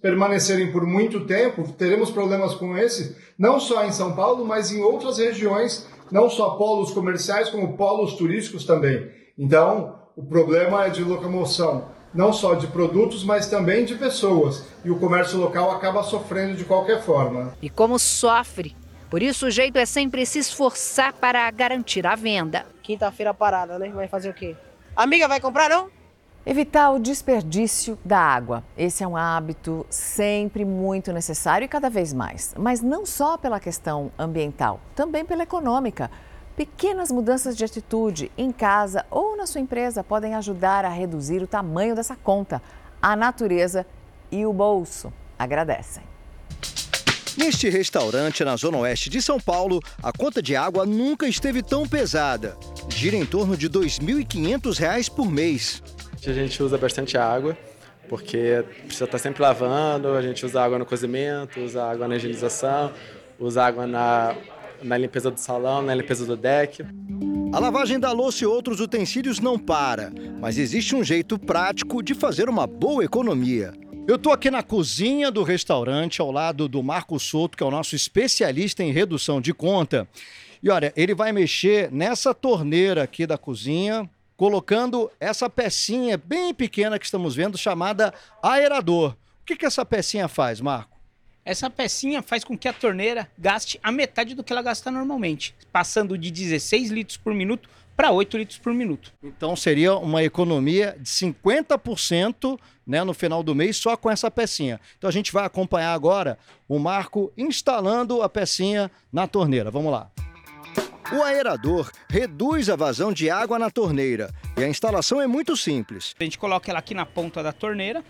[0.00, 4.80] permanecerem por muito tempo, teremos problemas com esse, não só em São Paulo, mas em
[4.80, 9.10] outras regiões, não só polos comerciais, como polos turísticos também.
[9.38, 14.64] Então, o problema é de locomoção, não só de produtos, mas também de pessoas.
[14.84, 17.54] E o comércio local acaba sofrendo de qualquer forma.
[17.62, 18.76] E como sofre?
[19.08, 22.64] Por isso, o jeito é sempre se esforçar para garantir a venda.
[22.82, 23.88] Quinta-feira parada, né?
[23.88, 24.56] Vai fazer o quê?
[24.94, 25.88] Amiga, vai comprar não?
[26.46, 28.64] Evitar o desperdício da água.
[28.76, 32.54] Esse é um hábito sempre muito necessário e cada vez mais.
[32.58, 36.10] Mas não só pela questão ambiental, também pela econômica.
[36.60, 41.46] Pequenas mudanças de atitude em casa ou na sua empresa podem ajudar a reduzir o
[41.46, 42.60] tamanho dessa conta.
[43.00, 43.86] A natureza
[44.30, 46.02] e o bolso agradecem.
[47.34, 51.88] Neste restaurante na Zona Oeste de São Paulo, a conta de água nunca esteve tão
[51.88, 52.58] pesada.
[52.90, 55.82] Gira em torno de R$ 2.500 por mês.
[56.26, 57.56] A gente usa bastante água,
[58.06, 62.92] porque precisa estar sempre lavando, a gente usa água no cozimento, usa água na higienização,
[63.38, 64.36] usa água na,
[64.82, 66.84] na limpeza do salão, na limpeza do deck.
[67.52, 72.14] A lavagem da louça e outros utensílios não para, mas existe um jeito prático de
[72.14, 73.72] fazer uma boa economia.
[74.06, 77.70] Eu estou aqui na cozinha do restaurante, ao lado do Marco Souto, que é o
[77.70, 80.08] nosso especialista em redução de conta.
[80.62, 86.98] E olha, ele vai mexer nessa torneira aqui da cozinha, colocando essa pecinha bem pequena
[86.98, 88.12] que estamos vendo, chamada
[88.42, 89.12] aerador.
[89.42, 90.99] O que, que essa pecinha faz, Marco?
[91.44, 95.54] Essa pecinha faz com que a torneira gaste a metade do que ela gasta normalmente,
[95.72, 99.12] passando de 16 litros por minuto para 8 litros por minuto.
[99.22, 104.80] Então seria uma economia de 50% né, no final do mês só com essa pecinha.
[104.96, 106.38] Então a gente vai acompanhar agora
[106.68, 109.70] o Marco instalando a pecinha na torneira.
[109.70, 110.10] Vamos lá.
[111.12, 116.14] O aerador reduz a vazão de água na torneira e a instalação é muito simples.
[116.18, 118.04] A gente coloca ela aqui na ponta da torneira,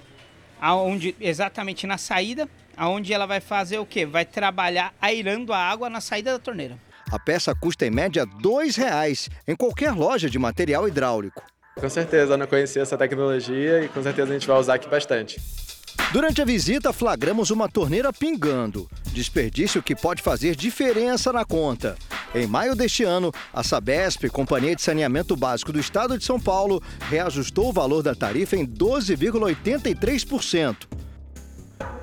[0.61, 2.49] aonde exatamente na saída,
[2.81, 4.07] aonde ela vai fazer o quê?
[4.07, 6.79] Vai trabalhar airando a água na saída da torneira.
[7.13, 11.43] A peça custa em média R$ 2,00 em qualquer loja de material hidráulico.
[11.79, 14.89] Com certeza, eu não conhecia essa tecnologia e com certeza a gente vai usar aqui
[14.89, 15.39] bastante.
[16.11, 21.97] Durante a visita, flagramos uma torneira pingando, desperdício que pode fazer diferença na conta.
[22.35, 26.83] Em maio deste ano, a Sabesp, Companhia de Saneamento Básico do Estado de São Paulo,
[27.11, 30.89] reajustou o valor da tarifa em 12,83%.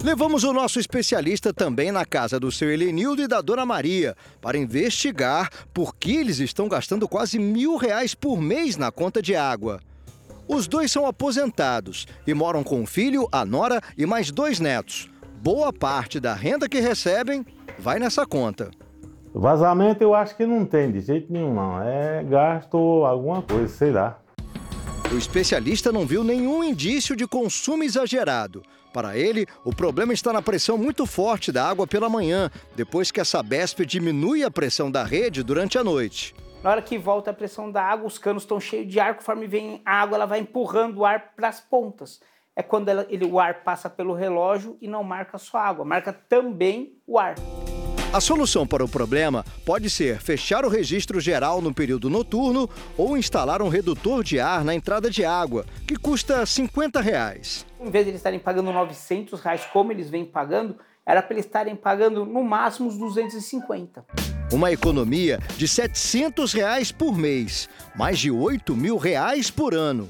[0.03, 4.57] Levamos o nosso especialista também na casa do seu Helenildo e da Dona Maria para
[4.57, 9.79] investigar por que eles estão gastando quase mil reais por mês na conta de água.
[10.47, 15.09] Os dois são aposentados e moram com o filho, a nora e mais dois netos.
[15.41, 17.45] Boa parte da renda que recebem
[17.77, 18.71] vai nessa conta.
[19.33, 21.81] Vazamento eu acho que não tem de jeito nenhum, não.
[21.81, 24.19] É gasto alguma coisa, sei lá.
[25.11, 28.63] O especialista não viu nenhum indício de consumo exagerado.
[28.97, 33.21] Para ele, o problema está na pressão muito forte da água pela manhã, depois que
[33.21, 36.33] a Sabesp diminui a pressão da rede durante a noite.
[36.63, 39.45] Na hora que volta a pressão da água, os canos estão cheios de ar, conforme
[39.45, 42.19] vem a água, ela vai empurrando o ar para as pontas.
[42.55, 45.85] É quando ela, ele, o ar passa pelo relógio e não marca só a água,
[45.85, 47.35] marca também o ar.
[48.13, 53.17] A solução para o problema pode ser fechar o registro geral no período noturno ou
[53.17, 57.65] instalar um redutor de ar na entrada de água, que custa 50 reais.
[57.81, 61.45] Em vez de eles estarem pagando 900 reais como eles vêm pagando, era para eles
[61.45, 64.05] estarem pagando no máximo os 250.
[64.53, 70.07] Uma economia de 700 reais por mês, mais de 8 mil reais por ano.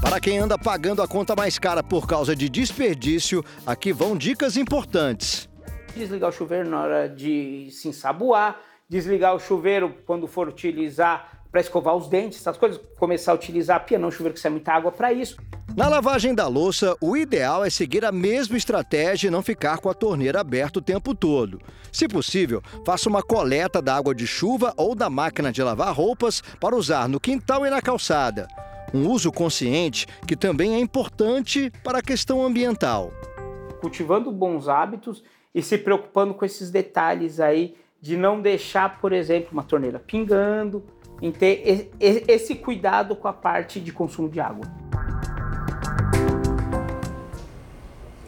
[0.00, 4.56] Para quem anda pagando a conta mais cara por causa de desperdício, aqui vão dicas
[4.56, 5.48] importantes.
[5.96, 11.62] Desligar o chuveiro na hora de se ensaboar, desligar o chuveiro quando for utilizar para
[11.62, 14.72] escovar os dentes, essas coisas, começar a utilizar a pia, não chuveiro que sai muita
[14.72, 15.38] água para isso.
[15.74, 19.88] Na lavagem da louça, o ideal é seguir a mesma estratégia e não ficar com
[19.88, 21.60] a torneira aberta o tempo todo.
[21.90, 26.42] Se possível, faça uma coleta da água de chuva ou da máquina de lavar roupas
[26.60, 28.46] para usar no quintal e na calçada.
[28.92, 33.12] Um uso consciente que também é importante para a questão ambiental.
[33.80, 35.22] Cultivando bons hábitos
[35.56, 40.84] e se preocupando com esses detalhes aí de não deixar, por exemplo, uma torneira pingando,
[41.22, 44.66] em ter esse cuidado com a parte de consumo de água.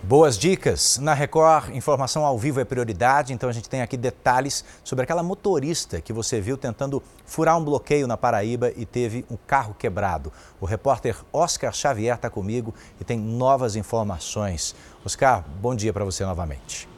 [0.03, 0.97] Boas dicas.
[0.97, 5.23] Na Record, informação ao vivo é prioridade, então a gente tem aqui detalhes sobre aquela
[5.23, 10.33] motorista que você viu tentando furar um bloqueio na Paraíba e teve um carro quebrado.
[10.59, 14.75] O repórter Oscar Xavier está comigo e tem novas informações.
[15.05, 16.89] Oscar, bom dia para você novamente.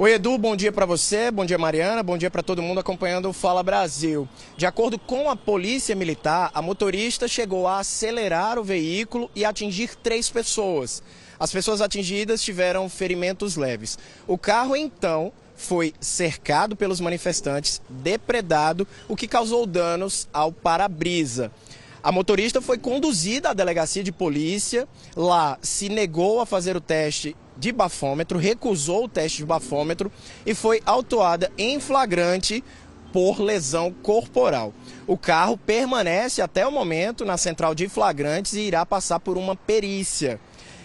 [0.00, 3.28] Oi, Edu, bom dia para você, bom dia, Mariana, bom dia para todo mundo acompanhando
[3.28, 4.28] o Fala Brasil.
[4.56, 9.96] De acordo com a Polícia Militar, a motorista chegou a acelerar o veículo e atingir
[9.96, 11.02] três pessoas.
[11.36, 13.98] As pessoas atingidas tiveram ferimentos leves.
[14.24, 21.50] O carro, então, foi cercado pelos manifestantes, depredado, o que causou danos ao para-brisa.
[22.00, 24.86] A motorista foi conduzida à delegacia de polícia,
[25.16, 30.10] lá se negou a fazer o teste de bafômetro, recusou o teste de bafômetro
[30.46, 32.62] e foi autuada em flagrante
[33.12, 34.72] por lesão corporal.
[35.06, 39.56] O carro permanece até o momento na central de flagrantes e irá passar por uma
[39.56, 40.38] perícia.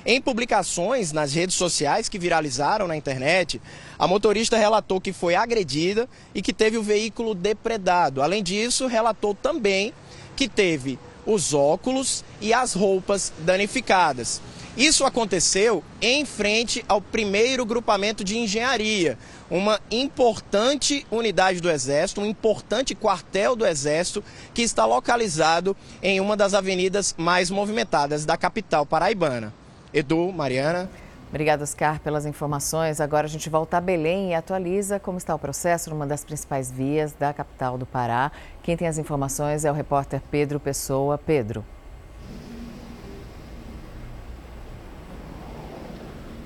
[0.06, 3.62] Em publicações nas redes sociais que viralizaram na internet,
[3.98, 8.22] a motorista relatou que foi agredida e que teve o veículo depredado.
[8.22, 9.94] Além disso, relatou também
[10.36, 14.42] que teve os óculos e as roupas danificadas.
[14.76, 19.20] Isso aconteceu em frente ao primeiro grupamento de engenharia,
[19.50, 26.36] uma importante unidade do Exército, um importante quartel do Exército que está localizado em uma
[26.36, 29.54] das avenidas mais movimentadas da capital paraibana.
[29.94, 30.90] Edu, Mariana.
[31.30, 33.00] Obrigada, Oscar, pelas informações.
[33.00, 36.72] Agora a gente volta a Belém e atualiza como está o processo numa das principais
[36.72, 38.32] vias da capital do Pará.
[38.64, 41.16] Quem tem as informações é o repórter Pedro Pessoa.
[41.16, 41.64] Pedro.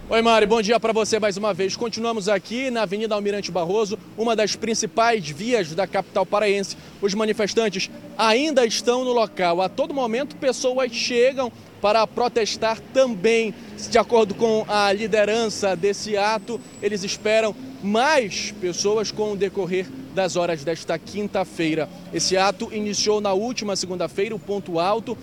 [0.09, 1.75] Oi, Mari, bom dia para você mais uma vez.
[1.75, 6.77] Continuamos aqui na Avenida Almirante Barroso, uma das principais vias da capital paraense.
[7.01, 9.61] Os manifestantes ainda estão no local.
[9.61, 11.51] A todo momento, pessoas chegam
[11.81, 13.53] para protestar também.
[13.91, 17.53] De acordo com a liderança desse ato, eles esperam
[17.83, 21.89] mais pessoas com o decorrer das horas desta quinta-feira.
[22.13, 25.17] Esse ato iniciou na última segunda-feira, o ponto alto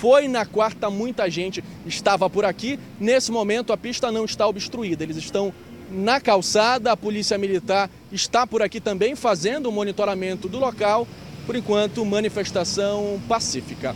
[0.00, 2.80] foi na quarta, muita gente estava por aqui.
[2.98, 5.04] Nesse momento, a pista não está obstruída.
[5.04, 5.52] Eles estão
[5.90, 11.06] na calçada, a Polícia Militar está por aqui também fazendo o monitoramento do local.
[11.44, 13.94] Por enquanto, manifestação pacífica.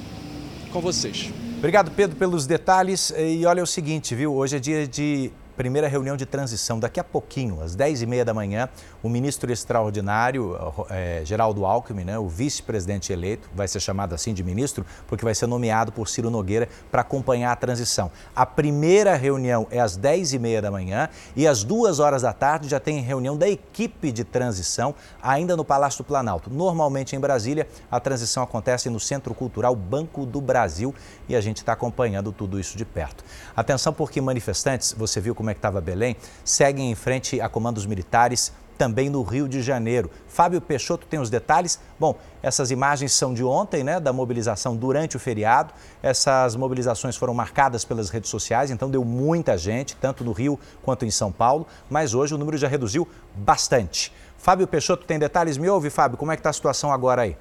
[0.71, 1.31] Com vocês.
[1.57, 3.11] Obrigado, Pedro, pelos detalhes.
[3.17, 4.35] E olha o seguinte, viu?
[4.35, 6.79] Hoje é dia de primeira reunião de transição.
[6.79, 8.69] Daqui a pouquinho, às 10h30 da manhã,
[9.03, 10.57] o ministro extraordinário,
[10.91, 15.35] é, Geraldo Alckmin, né, o vice-presidente eleito, vai ser chamado assim de ministro, porque vai
[15.35, 18.11] ser nomeado por Ciro Nogueira para acompanhar a transição.
[18.35, 22.81] A primeira reunião é às 10h30 da manhã e às 2 horas da tarde já
[22.81, 26.51] tem reunião da equipe de transição, ainda no Palácio do Planalto.
[26.51, 30.95] Normalmente em Brasília, a transição acontece no Centro Cultural Banco do Brasil
[31.29, 33.25] e a gente está acompanhando tudo isso de perto.
[33.57, 37.87] Atenção porque manifestantes, você viu como é que estava Belém, seguem em frente a comandos
[37.87, 40.11] militares também no Rio de Janeiro.
[40.27, 41.79] Fábio Peixoto tem os detalhes.
[41.99, 45.73] Bom, essas imagens são de ontem, né, da mobilização durante o feriado.
[46.03, 51.05] Essas mobilizações foram marcadas pelas redes sociais, então deu muita gente, tanto no Rio quanto
[51.05, 54.13] em São Paulo, mas hoje o número já reduziu bastante.
[54.37, 55.57] Fábio Peixoto tem detalhes?
[55.57, 57.37] Me ouve, Fábio, como é que está a situação agora aí?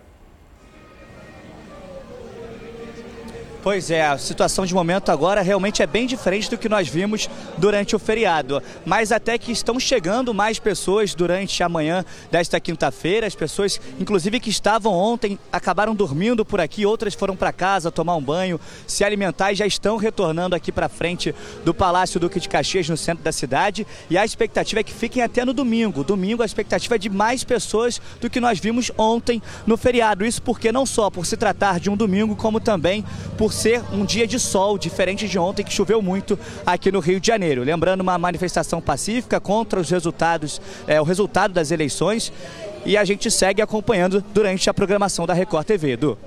[3.63, 7.29] Pois é, a situação de momento agora realmente é bem diferente do que nós vimos
[7.57, 8.61] durante o feriado.
[8.85, 13.25] Mas até que estão chegando mais pessoas durante a manhã desta quinta-feira.
[13.25, 18.17] As pessoas, inclusive que estavam ontem, acabaram dormindo por aqui, outras foram para casa tomar
[18.17, 21.33] um banho, se alimentar e já estão retornando aqui para frente
[21.63, 23.87] do Palácio Duque de Caxias, no centro da cidade.
[24.09, 26.03] E a expectativa é que fiquem até no domingo.
[26.03, 30.25] Domingo a expectativa é de mais pessoas do que nós vimos ontem no feriado.
[30.25, 33.05] Isso porque não só por se tratar de um domingo, como também
[33.37, 37.19] por ser um dia de sol, diferente de ontem que choveu muito aqui no Rio
[37.19, 37.63] de Janeiro.
[37.63, 42.33] Lembrando uma manifestação pacífica contra os resultados, é, o resultado das eleições.
[42.85, 46.17] E a gente segue acompanhando durante a programação da Record TV, Edu.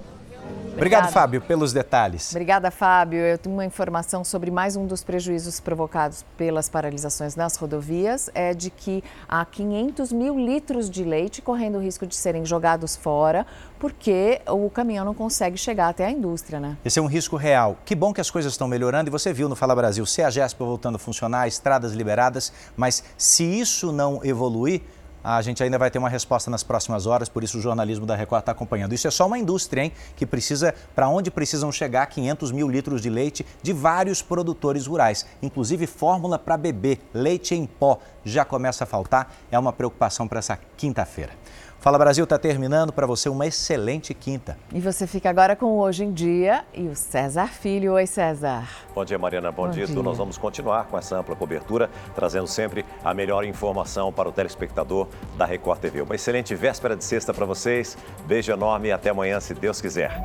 [0.76, 2.30] Obrigado, Fábio, pelos detalhes.
[2.30, 3.20] Obrigada, Fábio.
[3.20, 8.30] Eu tenho uma informação sobre mais um dos prejuízos provocados pelas paralisações nas rodovias.
[8.34, 12.94] É de que há 500 mil litros de leite correndo o risco de serem jogados
[12.94, 13.46] fora
[13.78, 16.76] porque o caminhão não consegue chegar até a indústria, né?
[16.84, 17.76] Esse é um risco real.
[17.84, 20.96] Que bom que as coisas estão melhorando e você viu no Fala Brasil, CEAGESP voltando
[20.96, 24.82] a funcionar, estradas liberadas, mas se isso não evoluir,
[25.28, 28.14] a gente ainda vai ter uma resposta nas próximas horas, por isso o jornalismo da
[28.14, 28.92] Record está acompanhando.
[28.92, 33.02] Isso é só uma indústria, hein, que precisa, para onde precisam chegar 500 mil litros
[33.02, 38.84] de leite de vários produtores rurais, inclusive fórmula para beber, leite em pó, já começa
[38.84, 41.32] a faltar, é uma preocupação para essa quinta-feira.
[41.80, 44.58] Fala Brasil está terminando para você uma excelente quinta.
[44.72, 47.92] E você fica agora com o Hoje em Dia e o César Filho.
[47.92, 48.68] Oi, César.
[48.94, 49.52] Bom dia, Mariana.
[49.52, 50.02] Bom, Bom dia, dia.
[50.02, 55.06] Nós vamos continuar com essa ampla cobertura, trazendo sempre a melhor informação para o telespectador
[55.36, 56.00] da Record TV.
[56.00, 57.96] Uma excelente véspera de sexta para vocês.
[58.26, 60.20] Beijo enorme e até amanhã, se Deus quiser.